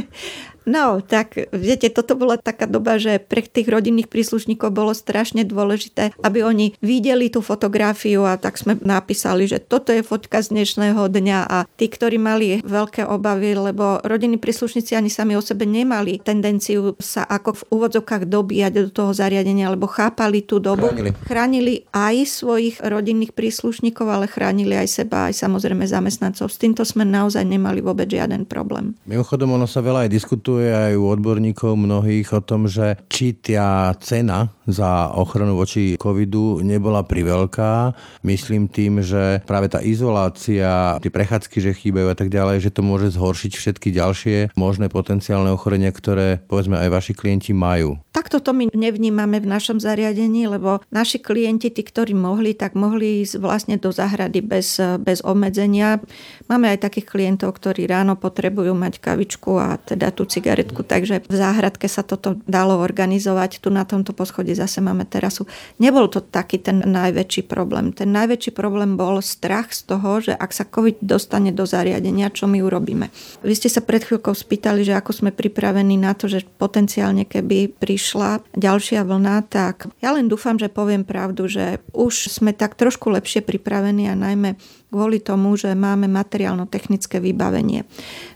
No, 0.68 1.00
tak 1.00 1.50
viete, 1.50 1.88
toto 1.88 2.14
bola 2.14 2.36
taká 2.36 2.68
doba, 2.68 3.00
že 3.00 3.16
pre 3.18 3.40
tých 3.40 3.66
rodinných 3.66 4.12
príslušníkov 4.12 4.70
bolo 4.70 4.92
strašne 4.92 5.42
dôležité, 5.42 6.12
aby 6.20 6.44
oni 6.44 6.76
videli 6.84 7.32
tú 7.32 7.40
fotografiu 7.40 8.28
a 8.28 8.36
tak 8.36 8.60
sme 8.60 8.76
napísali, 8.84 9.48
že 9.48 9.58
toto 9.58 9.90
je 9.90 10.04
fotka 10.04 10.44
z 10.44 10.52
dnešného 10.52 11.00
dňa 11.10 11.38
a 11.48 11.58
tí, 11.80 11.88
ktorí 11.88 12.20
mali 12.20 12.60
veľké 12.60 13.08
obavy, 13.08 13.56
lebo 13.56 14.04
rodinní 14.04 14.36
príslušníci 14.36 14.94
ani 14.94 15.08
sami 15.08 15.34
o 15.34 15.42
sebe 15.42 15.64
nemali 15.64 16.20
tendenciu 16.20 16.94
sa 17.00 17.24
ako 17.24 17.50
v 17.56 17.62
úvodzokách 17.72 18.28
dobíjať 18.28 18.72
do 18.86 18.90
toho 18.92 19.12
zariadenia, 19.16 19.72
lebo 19.72 19.88
chápali 19.88 20.44
tú 20.44 20.60
dobu. 20.60 20.86
Chránili. 20.92 21.10
chránili 21.24 21.74
aj 21.90 22.16
svojich 22.28 22.76
rodinných 22.84 23.32
príslušníkov, 23.32 24.06
ale 24.06 24.26
chránili 24.28 24.76
aj 24.76 24.88
seba, 25.02 25.32
aj 25.32 25.40
samozrejme 25.40 25.88
zamestnancov. 25.88 26.52
S 26.52 26.60
týmto 26.60 26.84
sme 26.84 27.08
naozaj 27.08 27.42
nemali 27.42 27.80
vôbec 27.80 28.06
žiaden 28.06 28.44
problém. 28.44 28.94
Mimochodom, 29.08 29.56
ono 29.56 29.66
sa 29.66 29.80
veľa 29.80 30.06
aj 30.06 30.10
diskutuje 30.12 30.49
diskutuje 30.50 30.74
aj 30.74 30.94
u 30.98 31.04
odborníkov 31.06 31.78
mnohých 31.78 32.28
o 32.34 32.40
tom, 32.42 32.66
že 32.66 32.98
či 33.06 33.38
tá 33.38 33.94
cena 34.02 34.50
za 34.70 35.12
ochranu 35.14 35.54
voči 35.58 35.94
covidu 36.00 36.64
nebola 36.64 37.04
priveľká. 37.04 37.94
Myslím 38.24 38.66
tým, 38.70 39.04
že 39.04 39.42
práve 39.44 39.70
tá 39.70 39.82
izolácia, 39.84 40.96
tie 41.02 41.10
prechádzky, 41.12 41.56
že 41.60 41.76
chýbajú 41.76 42.08
a 42.10 42.16
tak 42.16 42.30
ďalej, 42.30 42.66
že 42.66 42.74
to 42.74 42.82
môže 42.86 43.14
zhoršiť 43.14 43.52
všetky 43.54 43.88
ďalšie 43.94 44.36
možné 44.54 44.90
potenciálne 44.90 45.50
ochorenia, 45.50 45.90
ktoré 45.90 46.42
povedzme 46.46 46.78
aj 46.78 46.88
vaši 46.90 47.12
klienti 47.14 47.52
majú. 47.52 47.98
Takto 48.10 48.42
to 48.42 48.50
my 48.50 48.70
nevnímame 48.74 49.38
v 49.38 49.50
našom 49.50 49.78
zariadení, 49.78 50.50
lebo 50.50 50.82
naši 50.90 51.22
klienti, 51.22 51.70
tí, 51.70 51.82
ktorí 51.86 52.12
mohli, 52.12 52.52
tak 52.52 52.74
mohli 52.74 53.22
ísť 53.22 53.38
vlastne 53.38 53.76
do 53.78 53.94
záhrady 53.94 54.42
bez, 54.42 54.76
bez 55.00 55.22
obmedzenia. 55.22 56.02
Máme 56.50 56.68
aj 56.74 56.90
takých 56.90 57.06
klientov, 57.06 57.56
ktorí 57.56 57.86
ráno 57.86 58.18
potrebujú 58.18 58.74
mať 58.76 58.98
kavičku 59.00 59.56
a 59.56 59.78
teda 59.78 60.10
tú 60.10 60.26
cigaretku, 60.26 60.82
takže 60.84 61.24
v 61.24 61.34
záhradke 61.34 61.86
sa 61.88 62.02
toto 62.02 62.36
dalo 62.44 62.78
organizovať 62.82 63.62
tu 63.62 63.72
na 63.72 63.86
tomto 63.88 64.12
poschodí 64.12 64.52
zase 64.60 64.84
máme 64.84 65.08
terasu. 65.08 65.48
Nebol 65.80 66.12
to 66.12 66.20
taký 66.20 66.60
ten 66.60 66.84
najväčší 66.84 67.48
problém. 67.48 67.96
Ten 67.96 68.12
najväčší 68.12 68.52
problém 68.52 69.00
bol 69.00 69.24
strach 69.24 69.72
z 69.72 69.88
toho, 69.88 70.20
že 70.20 70.36
ak 70.36 70.50
sa 70.52 70.68
COVID 70.68 71.00
dostane 71.00 71.50
do 71.56 71.64
zariadenia, 71.64 72.28
čo 72.28 72.44
my 72.44 72.60
urobíme. 72.60 73.08
Vy 73.40 73.54
ste 73.56 73.72
sa 73.72 73.80
pred 73.80 74.04
chvíľkou 74.04 74.36
spýtali, 74.36 74.84
že 74.84 74.96
ako 74.96 75.16
sme 75.16 75.30
pripravení 75.32 75.96
na 75.96 76.12
to, 76.12 76.28
že 76.28 76.44
potenciálne 76.60 77.24
keby 77.24 77.72
prišla 77.80 78.44
ďalšia 78.52 79.00
vlna, 79.02 79.48
tak 79.48 79.88
ja 80.04 80.12
len 80.12 80.28
dúfam, 80.28 80.60
že 80.60 80.68
poviem 80.68 81.02
pravdu, 81.02 81.48
že 81.48 81.80
už 81.96 82.28
sme 82.28 82.52
tak 82.52 82.76
trošku 82.76 83.08
lepšie 83.08 83.40
pripravení 83.40 84.12
a 84.12 84.14
najmä 84.14 84.60
kvôli 84.90 85.22
tomu, 85.22 85.54
že 85.54 85.72
máme 85.72 86.10
materiálno-technické 86.10 87.22
vybavenie. 87.22 87.86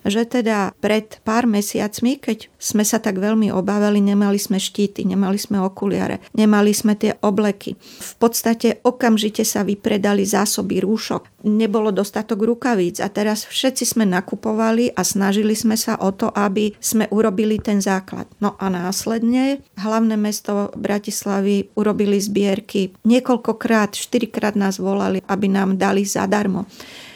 Že 0.06 0.40
teda 0.40 0.72
pred 0.78 1.18
pár 1.26 1.50
mesiacmi, 1.50 2.22
keď 2.22 2.48
sme 2.56 2.86
sa 2.86 3.02
tak 3.02 3.20
veľmi 3.20 3.50
obávali, 3.52 4.00
nemali 4.00 4.38
sme 4.40 4.56
štíty, 4.56 5.04
nemali 5.04 5.36
sme 5.36 5.60
okuliare, 5.60 6.22
nemali 6.32 6.72
sme 6.72 6.96
tie 6.96 7.18
obleky. 7.20 7.76
V 8.00 8.14
podstate 8.16 8.80
okamžite 8.86 9.42
sa 9.42 9.66
vypredali 9.66 10.24
zásoby 10.24 10.80
rúšok, 10.80 11.44
nebolo 11.44 11.92
dostatok 11.92 12.40
rukavíc 12.46 13.02
a 13.04 13.10
teraz 13.12 13.44
všetci 13.44 13.84
sme 13.84 14.08
nakupovali 14.08 14.94
a 14.96 15.04
snažili 15.04 15.52
sme 15.52 15.76
sa 15.76 16.00
o 16.00 16.14
to, 16.14 16.32
aby 16.32 16.72
sme 16.80 17.10
urobili 17.12 17.60
ten 17.60 17.82
základ. 17.82 18.30
No 18.40 18.56
a 18.56 18.72
následne 18.72 19.60
hlavné 19.76 20.16
mesto 20.16 20.72
Bratislavy 20.78 21.74
urobili 21.76 22.16
zbierky. 22.16 22.96
Niekoľkokrát, 23.04 23.92
štyrikrát 23.98 24.56
nás 24.56 24.80
volali, 24.80 25.20
aby 25.28 25.46
nám 25.50 25.76
dali 25.76 26.06
zadar 26.06 26.43
zadarmo. 26.44 26.68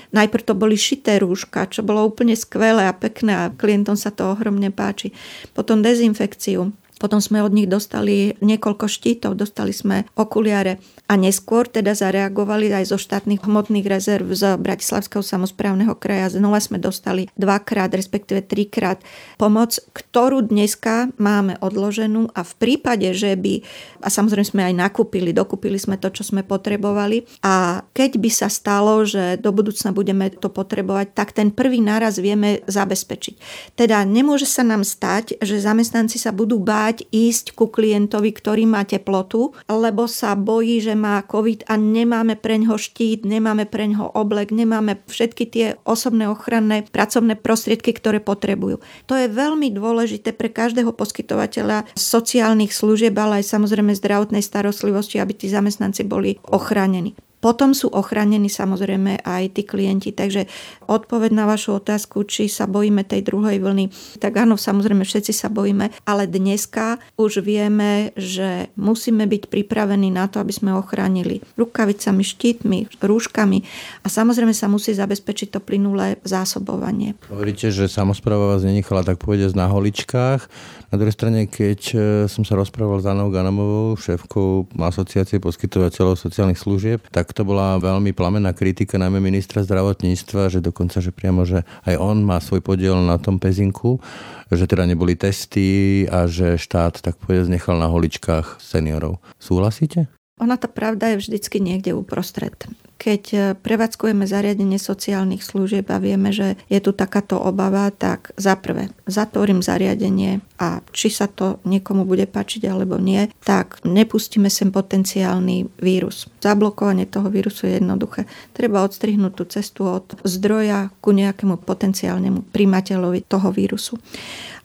Najprv 0.09 0.41
to 0.41 0.55
boli 0.57 0.81
šité 0.81 1.21
rúška, 1.21 1.69
čo 1.69 1.85
bolo 1.85 2.09
úplne 2.09 2.33
skvelé 2.33 2.89
a 2.89 2.97
pekné 2.97 3.45
a 3.45 3.53
klientom 3.53 3.93
sa 3.93 4.09
to 4.09 4.33
ohromne 4.33 4.73
páči. 4.73 5.13
Potom 5.53 5.85
dezinfekciu. 5.85 6.73
Potom 6.99 7.23
sme 7.23 7.47
od 7.47 7.55
nich 7.55 7.71
dostali 7.71 8.35
niekoľko 8.43 8.91
štítov, 8.91 9.39
dostali 9.39 9.71
sme 9.71 10.11
okuliare 10.19 10.83
a 11.07 11.15
neskôr 11.15 11.71
teda 11.71 11.95
zareagovali 11.95 12.75
aj 12.75 12.91
zo 12.91 12.99
štátnych 12.99 13.47
hmotných 13.47 13.87
rezerv 13.87 14.27
z 14.35 14.59
Bratislavského 14.59 15.23
samozprávneho 15.23 15.95
kraja. 15.95 16.35
Znova 16.35 16.59
sme 16.59 16.83
dostali 16.83 17.31
dvakrát, 17.39 17.95
respektíve 17.95 18.43
trikrát 18.43 18.99
pomoc, 19.39 19.79
ktorú 19.95 20.51
dneska 20.51 21.15
máme 21.23 21.55
odloženú 21.63 22.35
a 22.35 22.43
v 22.43 22.53
prípade, 22.59 23.15
že 23.15 23.39
by, 23.39 23.63
a 24.03 24.11
samozrejme 24.11 24.47
sme 24.51 24.63
aj 24.67 24.75
nakúpili, 24.75 25.31
dokúpili 25.31 25.79
sme 25.79 26.03
to, 26.03 26.11
čo 26.11 26.27
sme 26.27 26.43
potrebovali 26.43 27.23
a 27.47 27.87
keď 27.95 28.11
by 28.19 28.31
sa 28.35 28.51
stalo, 28.51 29.07
že 29.07 29.39
do 29.39 29.55
budúcna 29.55 29.95
budeme 29.95 30.35
to 30.35 30.51
potrebovať, 30.51 31.15
tak 31.15 31.31
ten 31.31 31.55
prvý 31.55 31.79
náraz 31.79 32.19
vieme 32.19 32.67
zabezpečiť. 32.67 33.35
Teda 33.79 34.03
nemôže 34.03 34.51
sa 34.51 34.67
nám 34.67 34.83
stať, 34.83 35.39
že 35.39 35.63
zamestnanci 35.63 36.19
sa 36.19 36.35
budú 36.35 36.59
báť 36.59 36.88
ísť 36.97 37.53
ku 37.53 37.69
klientovi, 37.69 38.33
ktorý 38.33 38.65
má 38.65 38.85
teplotu, 38.89 39.53
lebo 39.69 40.09
sa 40.09 40.33
bojí, 40.33 40.81
že 40.81 40.97
má 40.97 41.21
COVID 41.25 41.69
a 41.69 41.77
nemáme 41.77 42.41
pre 42.41 42.57
ňoho 42.57 42.81
štít, 42.81 43.29
nemáme 43.29 43.69
pre 43.69 43.85
ňoho 43.93 44.17
oblek, 44.17 44.55
nemáme 44.55 45.03
všetky 45.05 45.45
tie 45.49 45.67
osobné 45.85 46.31
ochranné 46.31 46.89
pracovné 46.89 47.37
prostriedky, 47.37 47.93
ktoré 47.93 48.25
potrebujú. 48.25 48.81
To 49.07 49.15
je 49.15 49.29
veľmi 49.29 49.69
dôležité 49.75 50.33
pre 50.33 50.49
každého 50.49 50.97
poskytovateľa 50.97 51.91
sociálnych 51.93 52.73
služieb, 52.73 53.13
ale 53.19 53.45
aj 53.45 53.53
samozrejme 53.53 53.93
zdravotnej 53.93 54.41
starostlivosti, 54.41 55.21
aby 55.21 55.37
tí 55.37 55.47
zamestnanci 55.53 56.03
boli 56.09 56.41
ochránení. 56.49 57.13
Potom 57.39 57.71
sú 57.71 57.87
ochránení 57.91 58.51
samozrejme 58.51 59.23
aj 59.23 59.55
tí 59.55 59.63
klienti. 59.63 60.11
Takže 60.11 60.51
odpoveď 60.91 61.31
na 61.31 61.45
vašu 61.47 61.79
otázku, 61.79 62.27
či 62.27 62.51
sa 62.51 62.67
bojíme 62.67 63.07
tej 63.07 63.23
druhej 63.23 63.63
vlny, 63.63 63.91
tak 64.19 64.35
áno, 64.43 64.59
samozrejme 64.59 65.07
všetci 65.07 65.31
sa 65.31 65.47
bojíme, 65.47 65.95
ale 66.03 66.27
dneska 66.27 66.99
už 67.15 67.45
vieme, 67.47 68.11
že 68.19 68.73
musíme 68.75 69.29
byť 69.31 69.53
pripravení 69.53 70.11
na 70.11 70.27
to, 70.27 70.43
aby 70.43 70.51
sme 70.51 70.75
ochránili 70.75 71.45
rukavicami, 71.55 72.23
štítmi, 72.27 72.79
rúškami 72.99 73.59
a 74.03 74.07
samozrejme 74.11 74.55
sa 74.57 74.67
musí 74.67 74.97
zabezpečiť 74.97 75.55
to 75.55 75.61
plynulé 75.63 76.19
zásobovanie. 76.27 77.15
Hovoríte, 77.31 77.71
že 77.71 77.87
samozpráva 77.87 78.57
vás 78.57 78.67
nenechala 78.67 79.07
tak 79.07 79.23
povedať 79.23 79.55
na 79.55 79.71
holičkách. 79.71 80.41
Na 80.89 80.97
druhej 80.97 81.13
strane, 81.13 81.45
keď 81.45 81.81
e, 81.93 81.97
som 82.33 82.49
sa 82.49 82.57
rozprával 82.57 83.05
s 83.05 83.07
Anou 83.07 83.29
Ganamovou, 83.29 83.93
šéfkou 84.01 84.73
asociácie 84.81 85.37
poskytovateľov 85.37 86.17
sociálnych 86.17 86.57
služieb, 86.57 87.05
tak 87.13 87.28
to 87.33 87.43
bola 87.47 87.81
veľmi 87.81 88.13
plamená 88.17 88.57
kritika 88.57 88.97
najmä 88.97 89.21
ministra 89.21 89.65
zdravotníctva, 89.65 90.53
že 90.53 90.65
dokonca, 90.65 90.99
že 91.03 91.13
priamo, 91.13 91.45
že 91.45 91.63
aj 91.85 91.95
on 92.01 92.25
má 92.25 92.41
svoj 92.41 92.65
podiel 92.65 92.97
na 93.05 93.21
tom 93.21 93.37
pezinku, 93.37 94.01
že 94.49 94.65
teda 94.65 94.89
neboli 94.89 95.15
testy 95.19 96.05
a 96.09 96.25
že 96.25 96.57
štát 96.57 97.05
tak 97.05 97.21
povedať 97.21 97.53
nechal 97.53 97.77
na 97.77 97.89
holičkách 97.93 98.63
seniorov. 98.63 99.21
Súhlasíte? 99.37 100.09
Ona 100.39 100.55
tá 100.55 100.71
pravda 100.71 101.13
je 101.13 101.21
vždycky 101.21 101.59
niekde 101.59 101.93
uprostred 101.99 102.55
keď 102.99 103.23
e, 103.33 103.39
prevádzkujeme 103.55 104.27
zariadenie 104.27 104.77
sociálnych 104.77 105.47
služieb 105.47 105.87
a 105.95 106.03
vieme, 106.03 106.35
že 106.35 106.59
je 106.67 106.83
tu 106.83 106.91
takáto 106.91 107.39
obava, 107.39 107.89
tak 107.95 108.35
za 108.35 108.59
prvé 108.59 108.91
zatvorím 109.07 109.63
zariadenie 109.63 110.43
a 110.59 110.83
či 110.91 111.09
sa 111.09 111.31
to 111.31 111.63
niekomu 111.63 112.03
bude 112.03 112.27
páčiť 112.27 112.67
alebo 112.67 112.99
nie, 112.99 113.31
tak 113.47 113.79
nepustíme 113.87 114.51
sem 114.51 114.75
potenciálny 114.75 115.79
vírus. 115.79 116.27
Zablokovanie 116.43 117.07
toho 117.07 117.31
vírusu 117.31 117.71
je 117.71 117.79
jednoduché. 117.79 118.27
Treba 118.51 118.83
odstrihnúť 118.83 119.33
tú 119.33 119.45
cestu 119.47 119.87
od 119.87 120.19
zdroja 120.27 120.91
ku 120.99 121.15
nejakému 121.15 121.63
potenciálnemu 121.63 122.51
primateľovi 122.51 123.25
toho 123.31 123.55
vírusu. 123.55 123.95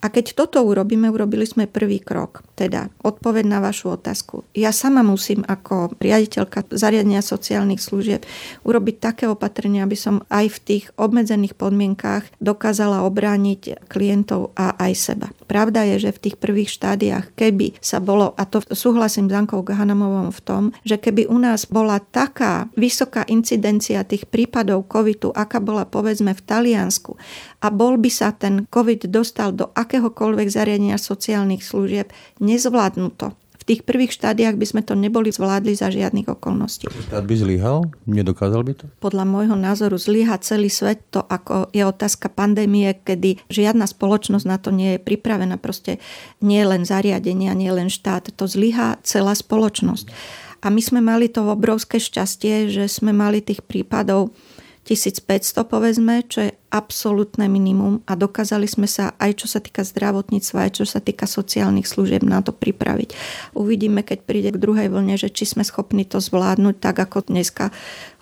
A 0.04 0.12
keď 0.12 0.36
toto 0.36 0.60
urobíme, 0.60 1.08
urobili 1.08 1.48
sme 1.48 1.64
prvý 1.64 2.04
krok. 2.04 2.44
Teda 2.60 2.92
odpoveď 3.08 3.48
na 3.48 3.64
vašu 3.64 3.96
otázku. 3.96 4.44
Ja 4.52 4.76
sama 4.76 5.00
musím 5.00 5.48
ako 5.48 5.96
riaditeľka 6.04 6.68
zariadenia 6.76 7.24
sociálnych 7.24 7.80
služieb 7.80 8.28
urobiť 8.68 8.96
také 9.00 9.32
opatrenia, 9.32 9.88
aby 9.88 9.96
som 9.96 10.28
aj 10.28 10.46
v 10.52 10.58
tých 10.60 10.86
obmedzených 11.00 11.56
podmienkách 11.56 12.36
dokázala 12.44 13.08
obrániť 13.08 13.88
klientov 13.88 14.52
a 14.60 14.76
aj 14.76 14.92
seba. 14.92 15.28
Pravda 15.48 15.88
je, 15.96 16.10
že 16.10 16.12
v 16.12 16.22
tých 16.30 16.36
prvých 16.36 16.70
štádiách, 16.76 17.32
keby 17.40 17.80
sa 17.80 18.04
bolo, 18.04 18.36
a 18.36 18.44
to 18.44 18.60
súhlasím 18.76 19.32
s 19.32 19.38
Ankou 19.40 19.64
Gahanamovom 19.64 20.36
v 20.36 20.42
tom, 20.44 20.64
že 20.84 21.00
keby 21.00 21.32
u 21.32 21.40
nás 21.40 21.64
bola 21.64 22.04
taká 22.04 22.68
vysoká 22.76 23.24
incidencia 23.32 24.04
tých 24.04 24.28
prípadov 24.28 24.84
covidu, 24.92 25.32
aká 25.32 25.64
bola 25.64 25.88
povedzme 25.88 26.36
v 26.36 26.42
Taliansku, 26.44 27.16
a 27.64 27.72
bol 27.72 27.96
by 27.96 28.12
sa 28.12 28.36
ten 28.36 28.68
COVID 28.68 29.08
dostal 29.08 29.56
do 29.56 29.72
akéhokoľvek 29.72 30.48
zariadenia 30.52 31.00
sociálnych 31.00 31.64
služieb, 31.64 32.12
nezvládnu 32.44 33.16
to. 33.16 33.32
V 33.64 33.72
tých 33.72 33.88
prvých 33.88 34.12
štádiách 34.12 34.60
by 34.60 34.66
sme 34.68 34.82
to 34.84 34.92
neboli 34.92 35.32
zvládli 35.32 35.72
za 35.72 35.88
žiadnych 35.88 36.28
okolností. 36.28 36.92
Štát 37.08 37.24
by 37.24 37.36
zlyhal? 37.40 37.88
Nedokázal 38.04 38.60
by 38.68 38.74
to? 38.76 38.92
Podľa 39.00 39.24
môjho 39.24 39.56
názoru 39.56 39.96
zlyha 39.96 40.36
celý 40.44 40.68
svet 40.68 41.00
to, 41.16 41.24
ako 41.24 41.72
je 41.72 41.80
otázka 41.88 42.28
pandémie, 42.28 42.92
kedy 42.92 43.40
žiadna 43.48 43.88
spoločnosť 43.88 44.44
na 44.44 44.60
to 44.60 44.76
nie 44.76 45.00
je 45.00 45.00
pripravená. 45.00 45.56
Proste 45.56 46.04
nie 46.44 46.60
len 46.68 46.84
zariadenia, 46.84 47.56
nie 47.56 47.72
len 47.72 47.88
štát. 47.88 48.36
To 48.36 48.44
zlyha 48.52 49.00
celá 49.08 49.32
spoločnosť. 49.32 50.12
A 50.60 50.68
my 50.68 50.84
sme 50.84 51.00
mali 51.00 51.32
to 51.32 51.48
obrovské 51.48 52.04
šťastie, 52.04 52.68
že 52.68 52.92
sme 52.92 53.16
mali 53.16 53.40
tých 53.40 53.64
prípadov 53.64 54.36
1500 54.84 55.64
povedzme, 55.64 56.28
čo 56.28 56.48
je 56.48 56.52
absolútne 56.74 57.46
minimum 57.46 58.02
a 58.10 58.18
dokázali 58.18 58.66
sme 58.66 58.90
sa 58.90 59.14
aj 59.22 59.46
čo 59.46 59.48
sa 59.48 59.62
týka 59.62 59.86
zdravotníctva, 59.86 60.66
aj 60.66 60.72
čo 60.82 60.86
sa 60.90 60.98
týka 60.98 61.30
sociálnych 61.30 61.86
služieb 61.86 62.26
na 62.26 62.42
to 62.42 62.50
pripraviť. 62.50 63.14
Uvidíme, 63.54 64.02
keď 64.02 64.26
príde 64.26 64.50
k 64.50 64.58
druhej 64.58 64.90
vlne, 64.90 65.14
že 65.14 65.30
či 65.30 65.46
sme 65.46 65.62
schopní 65.62 66.02
to 66.10 66.18
zvládnuť 66.18 66.76
tak, 66.82 66.98
ako 66.98 67.30
dneska 67.30 67.70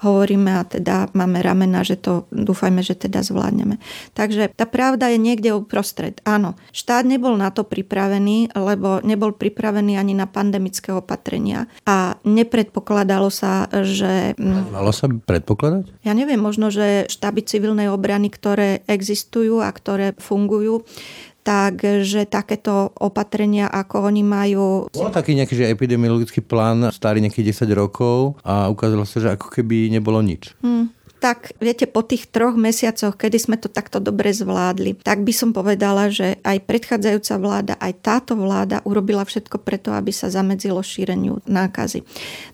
hovoríme 0.03 0.51
a 0.51 0.67
teda 0.67 1.13
máme 1.15 1.39
ramena, 1.39 1.85
že 1.85 1.95
to 1.95 2.27
dúfajme, 2.33 2.83
že 2.83 2.97
teda 2.97 3.23
zvládneme. 3.23 3.79
Takže 4.17 4.51
tá 4.51 4.67
pravda 4.67 5.13
je 5.13 5.21
niekde 5.21 5.55
uprostred. 5.55 6.19
Áno, 6.27 6.59
štát 6.75 7.07
nebol 7.07 7.37
na 7.37 7.53
to 7.53 7.63
pripravený, 7.63 8.51
lebo 8.51 8.99
nebol 9.05 9.31
pripravený 9.31 9.95
ani 9.95 10.17
na 10.17 10.27
pandemické 10.27 10.91
opatrenia 10.91 11.71
a 11.87 12.19
nepredpokladalo 12.27 13.29
sa, 13.31 13.69
že... 13.85 14.35
Malo 14.41 14.91
sa 14.91 15.07
predpokladať? 15.07 16.03
Ja 16.03 16.17
neviem, 16.17 16.41
možno, 16.41 16.73
že 16.73 17.05
štáby 17.07 17.45
civilnej 17.45 17.87
obrany, 17.87 18.33
ktoré 18.41 18.81
existujú 18.89 19.61
a 19.61 19.69
ktoré 19.69 20.17
fungujú, 20.17 20.81
takže 21.45 22.25
takéto 22.25 22.89
opatrenia, 22.97 23.69
ako 23.69 24.09
oni 24.09 24.25
majú... 24.25 24.89
Bol 24.89 25.13
taký 25.13 25.37
nejaký 25.37 25.53
že 25.57 25.69
epidemiologický 25.69 26.41
plán 26.41 26.89
starý 26.89 27.21
nejakých 27.21 27.53
10 27.53 27.69
rokov 27.77 28.41
a 28.41 28.65
ukázalo 28.73 29.05
sa, 29.05 29.21
že 29.21 29.29
ako 29.37 29.53
keby 29.53 29.93
nebolo 29.93 30.21
nič. 30.25 30.57
Hmm. 30.65 30.89
Tak 31.21 31.53
viete, 31.61 31.85
po 31.85 32.01
tých 32.01 32.33
troch 32.33 32.57
mesiacoch, 32.57 33.13
kedy 33.13 33.37
sme 33.37 33.55
to 33.61 33.69
takto 33.69 34.01
dobre 34.01 34.33
zvládli, 34.33 34.97
tak 35.05 35.21
by 35.21 35.29
som 35.29 35.53
povedala, 35.53 36.09
že 36.09 36.41
aj 36.41 36.65
predchádzajúca 36.65 37.33
vláda, 37.37 37.73
aj 37.77 37.93
táto 38.01 38.33
vláda 38.33 38.81
urobila 38.89 39.21
všetko 39.21 39.61
preto, 39.61 39.93
aby 39.93 40.09
sa 40.09 40.33
zamedzilo 40.33 40.81
šíreniu 40.81 41.45
nákazy. 41.45 42.01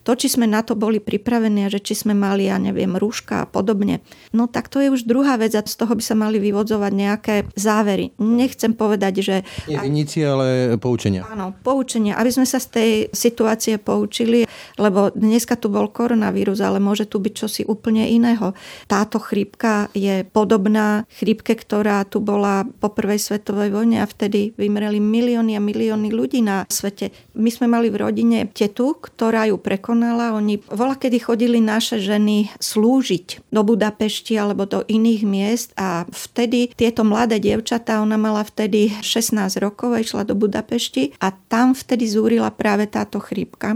To, 0.03 0.19
či 0.19 0.27
sme 0.27 0.51
na 0.51 0.67
to 0.67 0.75
boli 0.75 0.99
pripravení 0.99 1.63
a 1.63 1.71
že 1.71 1.79
či 1.79 1.95
sme 1.95 2.11
mali, 2.11 2.51
ja 2.51 2.59
neviem, 2.59 2.99
rúška 2.99 3.47
a 3.47 3.49
podobne, 3.49 4.03
no 4.35 4.51
tak 4.51 4.67
to 4.67 4.83
je 4.83 4.91
už 4.91 5.07
druhá 5.07 5.39
vec 5.39 5.55
a 5.55 5.63
z 5.63 5.75
toho 5.79 5.95
by 5.95 6.03
sa 6.03 6.19
mali 6.19 6.35
vyvodzovať 6.43 6.91
nejaké 6.91 7.35
závery. 7.55 8.11
Nechcem 8.19 8.75
povedať, 8.75 9.23
že... 9.23 9.35
Nie 9.71 9.79
viníci, 9.79 10.19
ale 10.27 10.75
poučenia. 10.75 11.23
Áno, 11.23 11.55
poučenia, 11.63 12.19
aby 12.19 12.35
sme 12.35 12.43
sa 12.43 12.59
z 12.59 12.67
tej 12.67 12.91
situácie 13.15 13.79
poučili, 13.79 14.43
lebo 14.75 15.07
dneska 15.15 15.55
tu 15.55 15.71
bol 15.71 15.87
koronavírus, 15.87 16.59
ale 16.59 16.83
môže 16.83 17.07
tu 17.07 17.23
byť 17.23 17.33
čosi 17.33 17.61
úplne 17.63 18.03
iného. 18.11 18.56
Táto 18.87 19.19
chrípka 19.19 19.91
je 19.91 20.23
podobná 20.23 21.03
chrípke, 21.11 21.53
ktorá 21.57 22.07
tu 22.07 22.23
bola 22.23 22.63
po 22.79 22.93
prvej 22.93 23.19
svetovej 23.19 23.75
vojne 23.75 23.99
a 23.99 24.07
vtedy 24.07 24.55
vymreli 24.55 25.03
milióny 25.03 25.57
a 25.57 25.61
milióny 25.61 26.09
ľudí 26.13 26.39
na 26.39 26.63
svete. 26.71 27.11
My 27.35 27.51
sme 27.51 27.67
mali 27.67 27.91
v 27.91 28.01
rodine 28.01 28.47
tetu, 28.47 28.95
ktorá 28.97 29.51
ju 29.51 29.59
prekonala. 29.59 30.33
Oni 30.33 30.57
vola, 30.71 30.95
kedy 30.95 31.19
chodili 31.19 31.59
naše 31.59 31.99
ženy 31.99 32.49
slúžiť 32.57 33.51
do 33.51 33.61
Budapešti 33.67 34.33
alebo 34.39 34.63
do 34.63 34.87
iných 34.87 35.21
miest 35.27 35.69
a 35.75 36.07
vtedy 36.07 36.71
tieto 36.73 37.03
mladé 37.03 37.43
dievčatá, 37.43 37.99
ona 37.99 38.15
mala 38.15 38.47
vtedy 38.47 38.95
16 39.03 39.59
rokov 39.59 39.91
a 39.91 40.01
išla 40.01 40.23
do 40.23 40.33
Budapešti 40.33 41.19
a 41.19 41.35
tam 41.35 41.75
vtedy 41.75 42.07
zúrila 42.07 42.49
práve 42.49 42.87
táto 42.87 43.19
chrípka. 43.19 43.75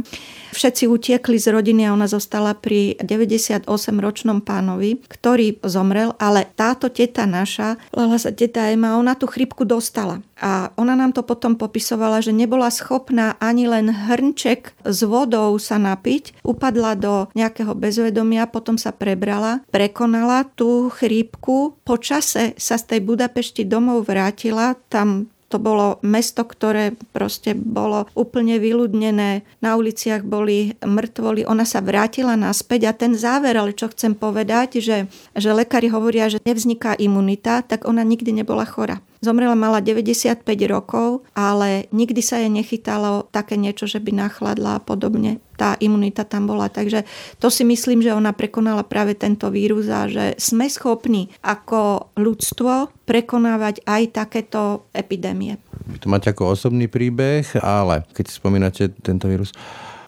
Všetci 0.55 0.87
utiekli 0.87 1.35
z 1.35 1.51
rodiny 1.51 1.87
a 1.87 1.93
ona 1.93 2.07
zostala 2.07 2.55
pri 2.55 2.95
98-ročnom 3.03 4.39
pánovi, 4.39 4.70
ktorý 5.09 5.59
zomrel, 5.65 6.13
ale 6.21 6.45
táto 6.53 6.87
teta 6.87 7.25
naša, 7.25 7.75
volala 7.89 8.21
sa 8.21 8.29
teta 8.29 8.69
Ema, 8.69 8.99
ona 8.99 9.17
tú 9.17 9.25
chrypku 9.25 9.65
dostala. 9.65 10.21
A 10.41 10.73
ona 10.77 10.97
nám 10.97 11.13
to 11.13 11.21
potom 11.25 11.57
popisovala, 11.57 12.21
že 12.21 12.33
nebola 12.33 12.69
schopná 12.73 13.37
ani 13.37 13.69
len 13.69 13.89
hrnček 13.89 14.73
s 14.85 14.99
vodou 15.05 15.57
sa 15.61 15.77
napiť, 15.77 16.41
upadla 16.41 16.97
do 16.97 17.29
nejakého 17.37 17.73
bezvedomia, 17.77 18.49
potom 18.49 18.77
sa 18.77 18.89
prebrala, 18.93 19.61
prekonala 19.69 20.45
tú 20.53 20.89
chrípku, 20.89 21.77
po 21.81 21.95
čase 21.97 22.53
sa 22.57 22.75
z 22.77 22.83
tej 22.97 22.99
Budapešti 23.05 23.65
domov 23.65 24.09
vrátila, 24.09 24.77
tam 24.89 25.29
to 25.51 25.59
bolo 25.59 25.99
mesto, 25.99 26.47
ktoré 26.47 26.95
proste 27.11 27.51
bolo 27.51 28.07
úplne 28.15 28.55
vyľudnené. 28.63 29.43
Na 29.59 29.75
uliciach 29.75 30.23
boli 30.23 30.79
mŕtvoli. 30.79 31.43
Ona 31.43 31.67
sa 31.67 31.83
vrátila 31.83 32.39
naspäť 32.39 32.87
a 32.87 32.93
ten 32.95 33.11
záver, 33.11 33.59
ale 33.59 33.75
čo 33.75 33.91
chcem 33.91 34.15
povedať, 34.15 34.79
že, 34.79 35.11
že 35.35 35.49
lekári 35.51 35.91
hovoria, 35.91 36.31
že 36.31 36.39
nevzniká 36.47 36.95
imunita, 36.95 37.59
tak 37.67 37.83
ona 37.83 38.07
nikdy 38.07 38.31
nebola 38.31 38.63
chora. 38.63 39.03
Zomrela 39.21 39.53
mala 39.53 39.85
95 39.85 40.41
rokov, 40.65 41.21
ale 41.37 41.85
nikdy 41.93 42.25
sa 42.25 42.41
jej 42.41 42.49
nechytalo 42.49 43.29
také 43.29 43.53
niečo, 43.53 43.85
že 43.85 44.01
by 44.01 44.17
nachladla 44.17 44.77
a 44.77 44.83
podobne. 44.83 45.37
Tá 45.61 45.77
imunita 45.77 46.25
tam 46.25 46.49
bola. 46.49 46.73
Takže 46.73 47.05
to 47.37 47.53
si 47.53 47.61
myslím, 47.61 48.01
že 48.01 48.17
ona 48.17 48.33
prekonala 48.33 48.81
práve 48.81 49.13
tento 49.13 49.53
vírus 49.53 49.85
a 49.93 50.09
že 50.09 50.33
sme 50.41 50.65
schopní 50.65 51.29
ako 51.45 52.09
ľudstvo 52.17 53.05
prekonávať 53.05 53.85
aj 53.85 54.01
takéto 54.09 54.89
epidémie. 54.89 55.61
Vy 55.85 56.01
to 56.01 56.09
máte 56.09 56.33
ako 56.33 56.57
osobný 56.57 56.89
príbeh, 56.89 57.45
ale 57.61 58.01
keď 58.17 58.25
si 58.25 58.33
spomínate 58.41 58.89
tento 59.05 59.29
vírus, 59.29 59.53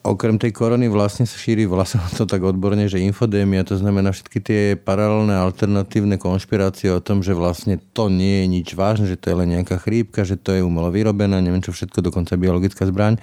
Okrem 0.03 0.35
tej 0.35 0.51
korony 0.51 0.91
vlastne 0.91 1.23
sa 1.23 1.39
šíri 1.39 1.63
vlastne 1.63 2.03
to 2.19 2.27
tak 2.27 2.43
odborne, 2.43 2.91
že 2.91 2.99
infodémia, 2.99 3.63
to 3.63 3.79
znamená 3.79 4.11
všetky 4.11 4.43
tie 4.43 4.61
paralelné 4.75 5.31
alternatívne 5.31 6.19
konšpirácie 6.19 6.91
o 6.91 6.99
tom, 6.99 7.23
že 7.23 7.31
vlastne 7.31 7.79
to 7.95 8.11
nie 8.11 8.43
je 8.43 8.45
nič 8.51 8.67
vážne, 8.75 9.07
že 9.07 9.15
to 9.15 9.31
je 9.31 9.39
len 9.39 9.55
nejaká 9.55 9.79
chrípka, 9.79 10.27
že 10.27 10.35
to 10.35 10.51
je 10.51 10.59
umelo 10.59 10.91
vyrobené, 10.91 11.39
neviem 11.39 11.63
čo 11.63 11.71
všetko, 11.71 12.03
dokonca 12.03 12.35
biologická 12.35 12.83
zbraň. 12.83 13.15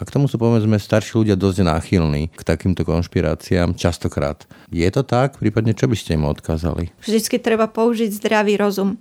A 0.00 0.02
k 0.02 0.10
tomu 0.10 0.26
sú 0.26 0.34
povedzme 0.40 0.82
starší 0.82 1.22
ľudia 1.22 1.36
dosť 1.38 1.62
náchylní 1.62 2.32
k 2.34 2.40
takýmto 2.42 2.82
konšpiráciám 2.82 3.78
častokrát. 3.78 4.50
Je 4.72 4.88
to 4.90 5.06
tak? 5.06 5.38
Prípadne 5.38 5.78
čo 5.78 5.86
by 5.86 5.94
ste 5.94 6.18
im 6.18 6.26
odkázali? 6.26 6.90
Vždycky 7.06 7.38
treba 7.38 7.70
použiť 7.70 8.10
zdravý 8.18 8.58
rozum. 8.58 8.98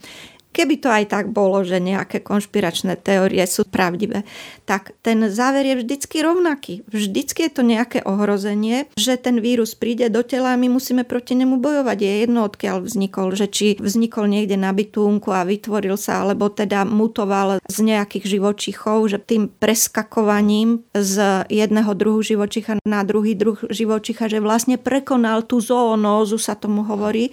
Keby 0.49 0.75
to 0.81 0.89
aj 0.89 1.05
tak 1.13 1.25
bolo, 1.29 1.61
že 1.61 1.77
nejaké 1.77 2.25
konšpiračné 2.25 2.97
teórie 2.97 3.45
sú 3.45 3.69
pravdivé, 3.69 4.25
tak 4.65 4.97
ten 5.05 5.29
záver 5.29 5.61
je 5.61 5.75
vždycky 5.85 6.25
rovnaký. 6.25 6.81
Vždycky 6.89 7.45
je 7.47 7.51
to 7.53 7.61
nejaké 7.61 8.01
ohrozenie, 8.01 8.89
že 8.97 9.21
ten 9.21 9.37
vírus 9.37 9.77
príde 9.77 10.09
do 10.09 10.25
tela 10.25 10.57
a 10.57 10.59
my 10.59 10.65
musíme 10.73 11.05
proti 11.05 11.37
nemu 11.37 11.61
bojovať. 11.61 11.97
Je 12.01 12.13
jedno, 12.25 12.49
odkiaľ 12.49 12.81
vznikol, 12.81 13.37
že 13.37 13.45
či 13.45 13.67
vznikol 13.77 14.25
niekde 14.25 14.57
na 14.57 14.73
bytúnku 14.73 15.29
a 15.29 15.45
vytvoril 15.45 15.95
sa, 16.01 16.25
alebo 16.25 16.49
teda 16.49 16.81
mutoval 16.81 17.61
z 17.69 17.77
nejakých 17.85 18.25
živočichov, 18.25 19.05
že 19.05 19.21
tým 19.21 19.53
preskakovaním 19.53 20.81
z 20.97 21.45
jedného 21.45 21.93
druhu 21.93 22.25
živočicha 22.25 22.81
na 22.89 23.05
druhý 23.05 23.37
druh 23.37 23.61
živočicha, 23.69 24.25
že 24.25 24.41
vlastne 24.41 24.81
prekonal 24.81 25.45
tú 25.45 25.61
zoonózu, 25.61 26.41
sa 26.41 26.57
tomu 26.57 26.81
hovorí, 26.81 27.29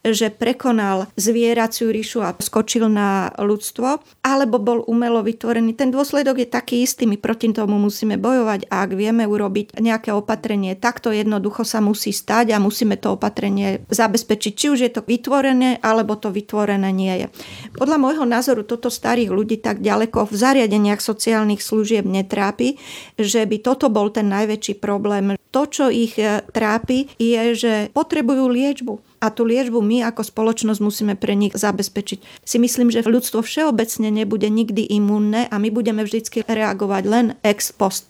že 0.00 0.32
prekonal 0.32 1.12
zvieraciu 1.20 1.92
ríšu 1.92 2.24
a 2.24 2.32
skočil 2.36 2.88
na 2.88 3.28
ľudstvo, 3.36 4.00
alebo 4.24 4.56
bol 4.56 4.80
umelo 4.88 5.20
vytvorený. 5.20 5.76
Ten 5.76 5.92
dôsledok 5.92 6.40
je 6.40 6.48
taký 6.48 6.84
istý, 6.84 7.04
my 7.04 7.20
proti 7.20 7.52
tomu 7.52 7.76
musíme 7.80 8.20
bojovať 8.20 8.68
a 8.68 8.84
ak 8.84 8.96
vieme 8.96 9.24
urobiť 9.28 9.76
nejaké 9.80 10.12
opatrenie, 10.12 10.76
takto 10.76 11.12
jednoducho 11.12 11.64
sa 11.64 11.84
musí 11.84 12.12
stať 12.12 12.56
a 12.56 12.62
musíme 12.62 12.96
to 12.96 13.16
opatrenie 13.16 13.84
zabezpečiť, 13.88 14.52
či 14.56 14.66
už 14.72 14.78
je 14.84 14.90
to 14.92 15.04
vytvorené, 15.04 15.80
alebo 15.80 16.16
to 16.16 16.32
vytvorené 16.32 16.92
nie 16.92 17.14
je. 17.24 17.26
Podľa 17.76 17.96
môjho 18.00 18.24
názoru 18.28 18.64
toto 18.64 18.92
starých 18.92 19.32
ľudí 19.32 19.60
tak 19.60 19.80
ďaleko 19.84 20.28
v 20.28 20.34
zariadeniach 20.36 21.00
sociálnych 21.00 21.60
služieb 21.60 22.04
netrápi, 22.08 22.76
že 23.16 23.44
by 23.44 23.56
toto 23.60 23.92
bol 23.92 24.08
ten 24.12 24.28
najväčší 24.28 24.80
problém. 24.80 25.36
To, 25.50 25.66
čo 25.66 25.90
ich 25.90 26.14
trápi, 26.54 27.10
je, 27.18 27.42
že 27.58 27.74
potrebujú 27.90 28.46
liečbu 28.46 29.09
a 29.20 29.26
tú 29.28 29.44
liečbu 29.44 29.84
my 29.84 30.08
ako 30.08 30.24
spoločnosť 30.24 30.80
musíme 30.80 31.14
pre 31.14 31.36
nich 31.36 31.52
zabezpečiť. 31.52 32.40
Si 32.40 32.56
myslím, 32.56 32.88
že 32.88 33.04
ľudstvo 33.04 33.44
všeobecne 33.44 34.08
nebude 34.08 34.48
nikdy 34.48 34.88
imúnne 34.96 35.46
a 35.46 35.54
my 35.60 35.68
budeme 35.68 36.00
vždy 36.02 36.48
reagovať 36.48 37.02
len 37.04 37.26
ex 37.44 37.70
post. 37.76 38.08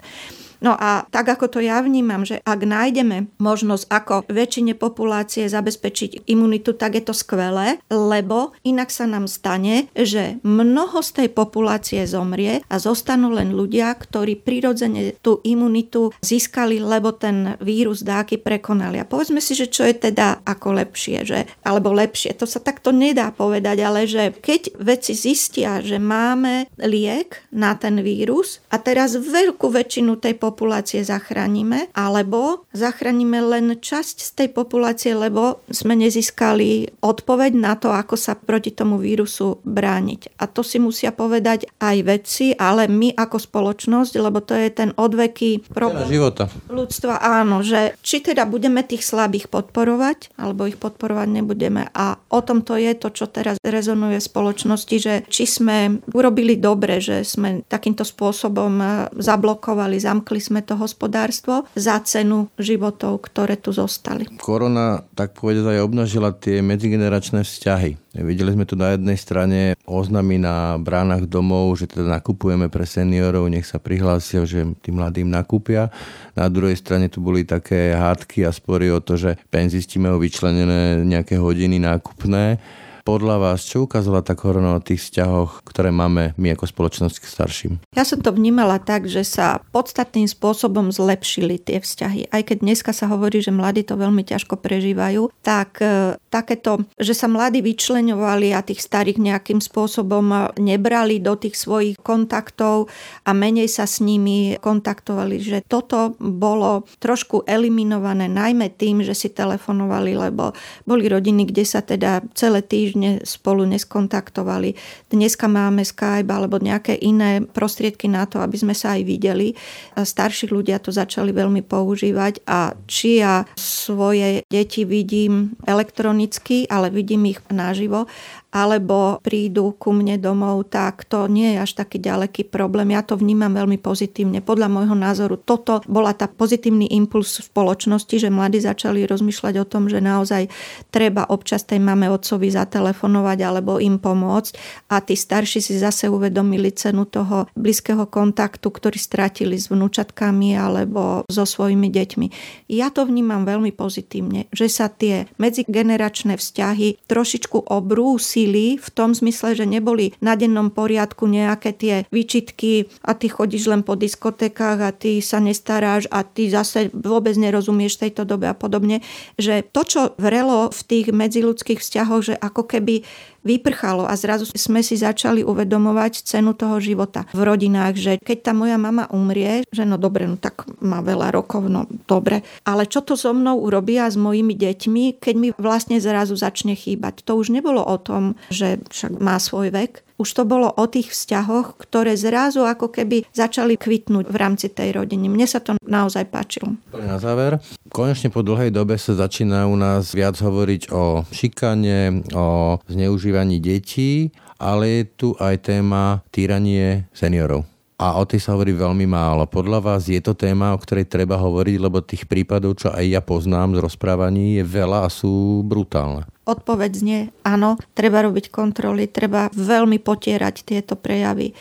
No 0.60 0.76
a 0.76 1.08
tak 1.08 1.28
ako 1.28 1.58
to 1.58 1.60
ja 1.64 1.80
vnímam, 1.80 2.24
že 2.24 2.40
ak 2.44 2.60
nájdeme 2.64 3.32
možnosť 3.40 3.84
ako 3.88 4.14
väčšine 4.28 4.76
populácie 4.76 5.48
zabezpečiť 5.48 6.28
imunitu, 6.28 6.76
tak 6.76 7.00
je 7.00 7.04
to 7.04 7.14
skvelé, 7.16 7.80
lebo 7.88 8.52
inak 8.64 8.92
sa 8.92 9.08
nám 9.08 9.24
stane, 9.26 9.88
že 9.96 10.36
mnoho 10.44 11.00
z 11.00 11.24
tej 11.24 11.28
populácie 11.32 12.04
zomrie 12.04 12.60
a 12.68 12.76
zostanú 12.76 13.32
len 13.32 13.56
ľudia, 13.56 13.92
ktorí 13.96 14.40
prirodzene 14.40 15.16
tú 15.24 15.40
imunitu 15.42 16.12
získali, 16.20 16.76
lebo 16.76 17.16
ten 17.16 17.56
vírus 17.64 18.04
dáky 18.04 18.36
prekonali. 18.40 19.00
A 19.00 19.08
povedzme 19.08 19.40
si, 19.40 19.56
že 19.56 19.72
čo 19.72 19.88
je 19.88 19.96
teda 19.96 20.44
ako 20.44 20.76
lepšie, 20.76 21.24
že, 21.24 21.40
alebo 21.64 21.92
lepšie. 21.96 22.36
To 22.36 22.44
sa 22.44 22.60
takto 22.60 22.92
nedá 22.92 23.32
povedať, 23.32 23.76
ale 23.80 24.04
že 24.04 24.32
keď 24.36 24.76
veci 24.76 25.16
zistia, 25.16 25.80
že 25.80 25.96
máme 25.96 26.68
liek 26.80 27.48
na 27.52 27.72
ten 27.76 28.00
vírus 28.04 28.60
a 28.68 28.76
teraz 28.76 29.16
veľkú 29.16 29.72
väčšinu 29.72 30.20
tej 30.20 30.36
populácie 30.36 30.49
populácie 30.50 31.06
zachránime, 31.06 31.94
alebo 31.94 32.66
zachránime 32.74 33.38
len 33.38 33.78
časť 33.78 34.16
z 34.18 34.30
tej 34.34 34.48
populácie, 34.50 35.14
lebo 35.14 35.62
sme 35.70 35.94
nezískali 35.94 36.98
odpoveď 36.98 37.52
na 37.54 37.78
to, 37.78 37.94
ako 37.94 38.18
sa 38.18 38.34
proti 38.34 38.74
tomu 38.74 38.98
vírusu 38.98 39.62
brániť. 39.62 40.34
A 40.42 40.50
to 40.50 40.66
si 40.66 40.82
musia 40.82 41.14
povedať 41.14 41.70
aj 41.78 41.96
vedci, 42.02 42.50
ale 42.58 42.90
my 42.90 43.14
ako 43.14 43.38
spoločnosť, 43.38 44.12
lebo 44.18 44.42
to 44.42 44.58
je 44.58 44.68
ten 44.74 44.90
odveký 44.98 45.62
problém 45.70 46.10
života. 46.10 46.50
ľudstva. 46.66 47.22
Áno, 47.22 47.62
že 47.62 47.94
či 48.02 48.18
teda 48.18 48.42
budeme 48.50 48.82
tých 48.82 49.06
slabých 49.06 49.46
podporovať, 49.46 50.34
alebo 50.34 50.66
ich 50.66 50.80
podporovať 50.80 51.28
nebudeme. 51.30 51.86
A 51.94 52.18
o 52.18 52.40
tom 52.42 52.66
to 52.66 52.74
je 52.74 52.90
to, 52.98 53.14
čo 53.14 53.30
teraz 53.30 53.60
rezonuje 53.62 54.18
v 54.18 54.28
spoločnosti, 54.28 54.96
že 54.98 55.14
či 55.30 55.44
sme 55.46 56.02
urobili 56.10 56.58
dobre, 56.58 56.98
že 56.98 57.22
sme 57.22 57.62
takýmto 57.68 58.02
spôsobom 58.02 58.82
zablokovali, 59.14 60.00
zamkli 60.00 60.39
sme 60.40 60.64
to 60.64 60.74
hospodárstvo 60.80 61.68
za 61.76 62.00
cenu 62.02 62.48
životov, 62.56 63.28
ktoré 63.28 63.60
tu 63.60 63.70
zostali. 63.70 64.26
Korona, 64.40 65.04
tak 65.14 65.36
povedať, 65.36 65.76
aj 65.76 65.84
obnažila 65.84 66.32
tie 66.34 66.64
medzigeneračné 66.64 67.44
vzťahy. 67.44 68.10
Videli 68.10 68.58
sme 68.58 68.66
tu 68.66 68.74
na 68.74 68.98
jednej 68.98 69.14
strane 69.14 69.78
oznamy 69.86 70.42
na 70.42 70.74
bránach 70.82 71.30
domov, 71.30 71.78
že 71.78 71.86
teda 71.86 72.10
nakupujeme 72.18 72.66
pre 72.66 72.82
seniorov, 72.82 73.46
nech 73.46 73.62
sa 73.62 73.78
prihlásia, 73.78 74.42
že 74.42 74.66
tým 74.82 74.98
mladým 74.98 75.30
nakúpia. 75.30 75.94
Na 76.34 76.50
druhej 76.50 76.74
strane 76.74 77.06
tu 77.06 77.22
boli 77.22 77.46
také 77.46 77.94
hádky 77.94 78.42
a 78.42 78.50
spory 78.50 78.90
o 78.90 78.98
to, 78.98 79.14
že 79.14 79.38
penzisti 79.54 80.02
majú 80.02 80.18
vyčlenené 80.18 81.06
nejaké 81.06 81.38
hodiny 81.38 81.78
nákupné 81.78 82.58
podľa 83.02 83.36
vás, 83.42 83.66
čo 83.66 83.84
ukázala 83.84 84.22
tá 84.22 84.38
korona 84.38 84.78
o 84.78 84.80
tých 84.80 85.10
vzťahoch, 85.10 85.66
ktoré 85.66 85.90
máme 85.90 86.32
my 86.38 86.54
ako 86.54 86.64
spoločnosť 86.70 87.16
k 87.18 87.26
starším? 87.26 87.72
Ja 87.96 88.06
som 88.06 88.22
to 88.22 88.30
vnímala 88.30 88.78
tak, 88.78 89.10
že 89.10 89.26
sa 89.26 89.58
podstatným 89.74 90.30
spôsobom 90.30 90.94
zlepšili 90.94 91.58
tie 91.58 91.82
vzťahy. 91.82 92.30
Aj 92.30 92.42
keď 92.46 92.62
dneska 92.62 92.94
sa 92.94 93.10
hovorí, 93.10 93.42
že 93.42 93.50
mladí 93.50 93.82
to 93.82 93.98
veľmi 93.98 94.22
ťažko 94.22 94.60
prežívajú, 94.60 95.32
tak 95.42 95.82
e, 95.82 96.14
takéto, 96.30 96.86
že 97.00 97.16
sa 97.16 97.26
mladí 97.26 97.64
vyčleňovali 97.64 98.54
a 98.54 98.62
tých 98.62 98.84
starých 98.84 99.18
nejakým 99.18 99.58
spôsobom 99.58 100.54
nebrali 100.60 101.18
do 101.18 101.34
tých 101.34 101.58
svojich 101.58 101.98
kontaktov 101.98 102.86
a 103.26 103.34
menej 103.34 103.66
sa 103.66 103.88
s 103.88 103.98
nimi 103.98 104.54
kontaktovali, 104.62 105.42
že 105.42 105.58
toto 105.66 106.14
bolo 106.20 106.86
trošku 107.02 107.42
eliminované 107.48 108.30
najmä 108.30 108.70
tým, 108.78 109.02
že 109.02 109.16
si 109.16 109.28
telefonovali, 109.32 110.14
lebo 110.14 110.54
boli 110.86 111.10
rodiny, 111.10 111.50
kde 111.50 111.64
sa 111.66 111.82
teda 111.82 112.22
celé 112.36 112.62
týždne 112.62 112.89
spolu 113.24 113.64
neskontaktovali. 113.66 114.74
Dneska 115.10 115.46
máme 115.50 115.82
Skype 115.82 116.30
alebo 116.30 116.58
nejaké 116.58 116.96
iné 116.96 117.44
prostriedky 117.44 118.10
na 118.10 118.24
to, 118.26 118.38
aby 118.42 118.56
sme 118.56 118.74
sa 118.76 118.98
aj 118.98 119.02
videli. 119.06 119.54
Starší 119.96 120.50
ľudia 120.50 120.78
to 120.82 120.92
začali 120.94 121.30
veľmi 121.34 121.64
používať 121.64 122.44
a 122.46 122.74
či 122.90 123.22
ja 123.22 123.46
svoje 123.56 124.42
deti 124.48 124.82
vidím 124.84 125.54
elektronicky, 125.64 126.66
ale 126.66 126.90
vidím 126.90 127.30
ich 127.30 127.40
naživo 127.50 128.10
alebo 128.50 129.22
prídu 129.22 129.78
ku 129.78 129.94
mne 129.94 130.18
domov, 130.18 130.74
tak 130.74 131.06
to 131.06 131.30
nie 131.30 131.54
je 131.54 131.62
až 131.62 131.78
taký 131.78 132.02
ďaleký 132.02 132.50
problém. 132.50 132.90
Ja 132.90 133.06
to 133.06 133.14
vnímam 133.14 133.54
veľmi 133.54 133.78
pozitívne. 133.78 134.42
Podľa 134.42 134.66
môjho 134.66 134.98
názoru 134.98 135.38
toto 135.38 135.86
bola 135.86 136.10
tá 136.18 136.26
pozitívny 136.26 136.90
impuls 136.90 137.38
v 137.38 137.46
spoločnosti, 137.46 138.10
že 138.18 138.26
mladí 138.26 138.58
začali 138.58 139.06
rozmýšľať 139.06 139.54
o 139.62 139.68
tom, 139.70 139.86
že 139.86 140.02
naozaj 140.02 140.50
treba 140.90 141.30
občas 141.30 141.62
tej 141.62 141.78
mame 141.78 142.10
otcovi 142.10 142.50
zatelefonovať 142.50 142.79
alebo 142.82 143.78
im 143.78 144.02
pomôcť 144.02 144.52
a 144.90 144.98
tí 144.98 145.14
starší 145.14 145.62
si 145.62 145.78
zase 145.78 146.10
uvedomili 146.10 146.74
cenu 146.74 147.06
toho 147.06 147.46
blízkeho 147.54 148.10
kontaktu, 148.10 148.66
ktorý 148.66 148.98
stratili 148.98 149.54
s 149.54 149.70
vnúčatkami 149.70 150.58
alebo 150.58 151.22
so 151.30 151.46
svojimi 151.46 151.86
deťmi. 151.86 152.26
Ja 152.66 152.90
to 152.90 153.06
vnímam 153.06 153.46
veľmi 153.46 153.70
pozitívne, 153.70 154.50
že 154.50 154.66
sa 154.66 154.90
tie 154.90 155.30
medzigeneračné 155.38 156.34
vzťahy 156.34 157.06
trošičku 157.06 157.70
obrúsi 157.70 158.40
zlepšili 158.40 158.80
v 158.80 158.88
tom 158.94 159.12
zmysle, 159.12 159.52
že 159.54 159.66
neboli 159.68 160.16
na 160.20 160.36
dennom 160.36 160.72
poriadku 160.72 161.28
nejaké 161.28 161.70
tie 161.76 161.94
výčitky 162.08 162.88
a 163.04 163.12
ty 163.12 163.28
chodíš 163.28 163.68
len 163.68 163.82
po 163.84 163.98
diskotékach 163.98 164.80
a 164.80 164.90
ty 164.96 165.20
sa 165.20 165.42
nestaráš 165.42 166.08
a 166.08 166.24
ty 166.24 166.48
zase 166.48 166.88
vôbec 166.94 167.36
nerozumieš 167.36 168.00
tejto 168.00 168.24
dobe 168.24 168.48
a 168.48 168.56
podobne, 168.56 169.04
že 169.36 169.60
to, 169.72 169.82
čo 169.84 170.00
vrelo 170.16 170.72
v 170.72 170.80
tých 170.86 171.06
medziludských 171.12 171.80
vzťahoch, 171.82 172.22
že 172.22 172.34
ako 172.38 172.69
keby 172.70 173.02
vyprchalo 173.42 174.04
a 174.04 174.14
zrazu 174.16 174.48
sme 174.52 174.84
si 174.84 175.00
začali 175.00 175.40
uvedomovať 175.44 176.24
cenu 176.24 176.52
toho 176.52 176.76
života 176.78 177.24
v 177.32 177.42
rodinách, 177.44 177.94
že 177.96 178.12
keď 178.20 178.38
tá 178.50 178.52
moja 178.52 178.76
mama 178.76 179.08
umrie, 179.10 179.64
že 179.72 179.88
no 179.88 179.96
dobre, 179.96 180.28
no 180.28 180.36
tak 180.36 180.68
má 180.84 181.00
veľa 181.00 181.32
rokov, 181.32 181.66
no 181.66 181.88
dobre, 182.04 182.44
ale 182.68 182.84
čo 182.84 183.00
to 183.00 183.16
so 183.16 183.32
mnou 183.32 183.60
urobia 183.60 184.08
s 184.08 184.16
mojimi 184.20 184.52
deťmi, 184.56 185.20
keď 185.20 185.34
mi 185.36 185.48
vlastne 185.56 185.96
zrazu 185.98 186.36
začne 186.36 186.76
chýbať. 186.76 187.24
To 187.24 187.40
už 187.40 187.52
nebolo 187.52 187.80
o 187.80 187.96
tom, 187.96 188.36
že 188.52 188.80
však 188.92 189.16
má 189.20 189.40
svoj 189.40 189.72
vek, 189.72 190.04
už 190.20 190.36
to 190.36 190.44
bolo 190.44 190.68
o 190.68 190.84
tých 190.84 191.16
vzťahoch, 191.16 191.80
ktoré 191.80 192.12
zrazu 192.12 192.68
ako 192.68 192.92
keby 192.92 193.24
začali 193.32 193.80
kvitnúť 193.80 194.28
v 194.28 194.36
rámci 194.36 194.68
tej 194.68 195.00
rodiny. 195.00 195.32
Mne 195.32 195.48
sa 195.48 195.64
to 195.64 195.80
naozaj 195.80 196.28
páčilo. 196.28 196.76
Na 196.92 197.16
záver, 197.16 197.56
konečne 197.88 198.28
po 198.28 198.44
dlhej 198.44 198.68
dobe 198.68 199.00
sa 199.00 199.16
začína 199.16 199.64
u 199.64 199.80
nás 199.80 200.12
viac 200.12 200.36
hovoriť 200.36 200.92
o 200.92 201.24
šikane, 201.32 202.28
o 202.36 202.76
zneužívaní 202.84 203.29
detí, 203.62 204.34
ale 204.60 205.02
je 205.02 205.02
tu 205.16 205.28
aj 205.38 205.70
téma 205.70 206.20
týranie 206.30 207.08
seniorov 207.14 207.64
a 208.00 208.16
o 208.16 208.24
tej 208.24 208.40
sa 208.40 208.56
hovorí 208.56 208.72
veľmi 208.72 209.04
málo. 209.04 209.44
Podľa 209.44 209.84
vás 209.84 210.08
je 210.08 210.16
to 210.24 210.32
téma, 210.32 210.72
o 210.72 210.80
ktorej 210.80 211.04
treba 211.04 211.36
hovoriť, 211.36 211.76
lebo 211.76 212.00
tých 212.00 212.24
prípadov, 212.24 212.80
čo 212.80 212.88
aj 212.88 213.04
ja 213.04 213.20
poznám 213.20 213.76
z 213.76 213.84
rozprávaní, 213.84 214.56
je 214.56 214.64
veľa 214.64 215.04
a 215.04 215.12
sú 215.12 215.60
brutálne. 215.60 216.24
Odpoveď 216.48 216.90
znie 216.96 217.20
áno, 217.44 217.76
treba 217.92 218.24
robiť 218.24 218.48
kontroly, 218.48 219.04
treba 219.04 219.52
veľmi 219.52 220.00
potierať 220.00 220.64
tieto 220.64 220.96
prejavy 220.96 221.52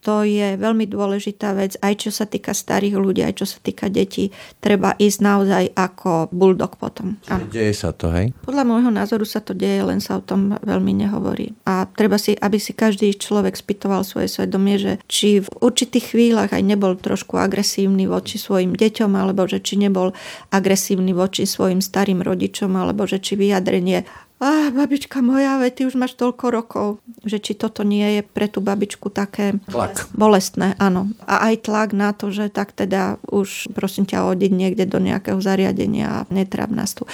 to 0.00 0.24
je 0.24 0.56
veľmi 0.56 0.88
dôležitá 0.88 1.52
vec, 1.52 1.76
aj 1.84 2.08
čo 2.08 2.10
sa 2.10 2.24
týka 2.24 2.56
starých 2.56 2.96
ľudí, 2.96 3.20
aj 3.20 3.44
čo 3.44 3.46
sa 3.46 3.60
týka 3.60 3.92
detí. 3.92 4.32
Treba 4.58 4.96
ísť 4.96 5.18
naozaj 5.20 5.64
ako 5.76 6.32
bulldog 6.32 6.80
potom. 6.80 7.20
Čiže 7.20 7.52
deje 7.52 7.74
sa 7.76 7.92
to, 7.92 8.08
hej? 8.08 8.32
Podľa 8.40 8.64
môjho 8.64 8.88
názoru 8.88 9.28
sa 9.28 9.44
to 9.44 9.52
deje, 9.52 9.84
len 9.84 10.00
sa 10.00 10.16
o 10.16 10.24
tom 10.24 10.56
veľmi 10.64 11.04
nehovorí. 11.04 11.52
A 11.68 11.84
treba 11.84 12.16
si, 12.16 12.32
aby 12.32 12.56
si 12.56 12.72
každý 12.72 13.12
človek 13.12 13.52
spýtoval 13.60 14.00
svoje 14.00 14.32
svedomie, 14.32 14.80
že 14.80 14.96
či 15.04 15.44
v 15.44 15.48
určitých 15.60 16.16
chvíľach 16.16 16.56
aj 16.56 16.64
nebol 16.64 16.96
trošku 16.96 17.36
agresívny 17.36 18.08
voči 18.08 18.40
svojim 18.40 18.72
deťom, 18.72 19.12
alebo 19.12 19.44
že 19.44 19.60
či 19.60 19.76
nebol 19.76 20.16
agresívny 20.48 21.12
voči 21.12 21.44
svojim 21.44 21.84
starým 21.84 22.24
rodičom, 22.24 22.72
alebo 22.72 23.04
že 23.04 23.20
či 23.20 23.36
vyjadrenie 23.36 24.08
ah, 24.40 24.72
babička 24.72 25.20
moja, 25.20 25.60
veď 25.60 25.72
ty 25.72 25.82
už 25.84 25.94
máš 26.00 26.16
toľko 26.16 26.44
rokov, 26.48 26.86
že 27.24 27.38
či 27.38 27.52
toto 27.52 27.84
nie 27.84 28.20
je 28.20 28.22
pre 28.24 28.48
tú 28.48 28.64
babičku 28.64 29.12
také 29.12 29.60
tlak. 29.68 30.08
bolestné, 30.16 30.74
áno. 30.80 31.12
A 31.28 31.52
aj 31.52 31.68
tlak 31.68 31.92
na 31.92 32.16
to, 32.16 32.32
že 32.32 32.48
tak 32.48 32.72
teda 32.72 33.20
už 33.28 33.72
prosím 33.76 34.08
ťa 34.08 34.24
odiť 34.32 34.52
niekde 34.52 34.84
do 34.88 34.96
nejakého 34.96 35.36
zariadenia 35.38 36.24
a 36.24 36.26
netráp 36.32 36.72
nás 36.72 36.96
tu. 36.96 37.04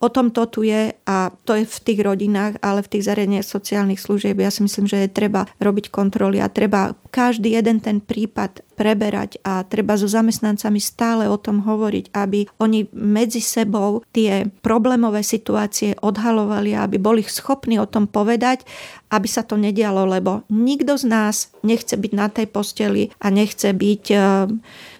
O 0.00 0.08
tom 0.12 0.28
to 0.28 0.44
tu 0.48 0.64
je 0.64 0.92
a 1.08 1.32
to 1.44 1.56
je 1.56 1.64
v 1.64 1.78
tých 1.80 2.00
rodinách, 2.04 2.60
ale 2.60 2.84
v 2.84 2.90
tých 2.92 3.06
zariadeniach 3.08 3.48
sociálnych 3.48 4.00
služieb 4.00 4.36
ja 4.40 4.52
si 4.52 4.64
myslím, 4.64 4.84
že 4.84 5.04
je 5.04 5.10
treba 5.12 5.48
robiť 5.60 5.88
kontroly 5.88 6.40
a 6.40 6.52
treba 6.52 6.92
každý 7.08 7.54
jeden 7.54 7.78
ten 7.80 8.02
prípad 8.02 8.63
preberať 8.74 9.38
a 9.46 9.62
treba 9.62 9.94
so 9.94 10.10
zamestnancami 10.10 10.82
stále 10.82 11.30
o 11.30 11.38
tom 11.38 11.62
hovoriť, 11.62 12.10
aby 12.10 12.50
oni 12.58 12.90
medzi 12.92 13.38
sebou 13.38 14.02
tie 14.10 14.50
problémové 14.60 15.22
situácie 15.22 15.94
odhalovali 16.02 16.74
aby 16.74 16.98
boli 16.98 17.22
schopní 17.22 17.78
o 17.78 17.86
tom 17.86 18.10
povedať, 18.10 18.66
aby 19.14 19.28
sa 19.30 19.46
to 19.46 19.54
nedialo, 19.54 20.04
lebo 20.04 20.42
nikto 20.50 20.98
z 20.98 21.04
nás 21.06 21.36
nechce 21.62 21.94
byť 21.94 22.12
na 22.12 22.26
tej 22.26 22.50
posteli 22.50 23.14
a 23.22 23.30
nechce 23.30 23.70
byť, 23.70 24.04
eh, 24.10 24.50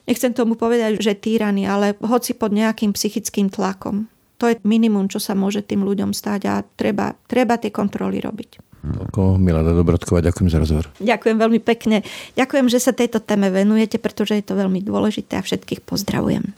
nechcem 0.07 0.33
tomu 0.33 0.55
povedať, 0.55 1.03
že 1.03 1.19
týraný, 1.19 1.67
ale 1.67 1.99
hoci 1.99 2.39
pod 2.39 2.55
nejakým 2.55 2.95
psychickým 2.95 3.51
tlakom. 3.51 4.07
To 4.43 4.51
je 4.51 4.59
minimum, 4.67 5.07
čo 5.07 5.23
sa 5.23 5.39
môže 5.39 5.63
tým 5.63 5.87
ľuďom 5.87 6.11
stať 6.11 6.41
a 6.51 6.55
treba, 6.63 7.15
treba 7.31 7.55
tie 7.59 7.71
kontroly 7.71 8.19
robiť. 8.19 8.75
Toľko 8.85 9.41
Milada 9.41 9.73
Dobrodková, 9.73 10.21
ďakujem 10.21 10.49
za 10.53 10.61
rozhovor. 10.61 10.93
Ďakujem 11.01 11.37
veľmi 11.41 11.61
pekne. 11.65 12.05
Ďakujem, 12.37 12.67
že 12.69 12.85
sa 12.85 12.93
tejto 12.93 13.25
téme 13.25 13.49
venujete, 13.49 13.97
pretože 13.97 14.37
je 14.37 14.45
to 14.45 14.61
veľmi 14.61 14.85
dôležité 14.85 15.41
a 15.41 15.43
všetkých 15.47 15.81
pozdravujem. 15.89 16.53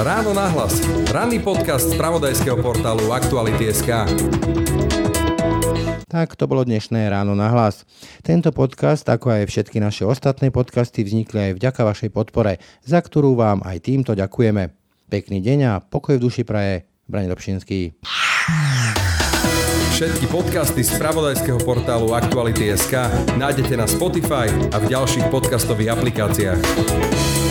Ráno 0.00 0.34
nahlas. 0.34 0.80
Ranný 1.12 1.38
podcast 1.44 1.92
z 1.92 1.94
pravodajského 1.94 2.58
portálu 2.58 3.14
Aktuality.sk. 3.14 4.10
Tak 6.10 6.34
to 6.34 6.50
bolo 6.50 6.66
dnešné 6.66 7.06
ráno 7.06 7.38
na 7.38 7.54
hlas. 7.54 7.86
Tento 8.26 8.50
podcast, 8.50 9.06
ako 9.06 9.30
aj 9.30 9.46
všetky 9.46 9.78
naše 9.78 10.02
ostatné 10.02 10.50
podcasty, 10.50 11.06
vznikli 11.06 11.54
aj 11.54 11.62
vďaka 11.62 11.86
vašej 11.86 12.10
podpore, 12.10 12.58
za 12.82 12.98
ktorú 12.98 13.38
vám 13.38 13.62
aj 13.62 13.86
týmto 13.86 14.18
ďakujeme. 14.18 14.79
Pekný 15.10 15.42
deň 15.42 15.58
a 15.66 15.72
pokoj 15.82 16.14
v 16.14 16.22
duši 16.22 16.46
praje. 16.46 16.86
Brani 17.10 17.26
Dobšinský. 17.26 17.98
Všetky 19.90 20.30
podcasty 20.30 20.86
z 20.86 20.94
pravodajského 21.02 21.58
portálu 21.66 22.14
Aktuality.sk 22.14 23.10
nájdete 23.34 23.74
na 23.74 23.90
Spotify 23.90 24.46
a 24.70 24.78
v 24.78 24.86
ďalších 24.86 25.26
podcastových 25.26 25.98
aplikáciách. 25.98 27.49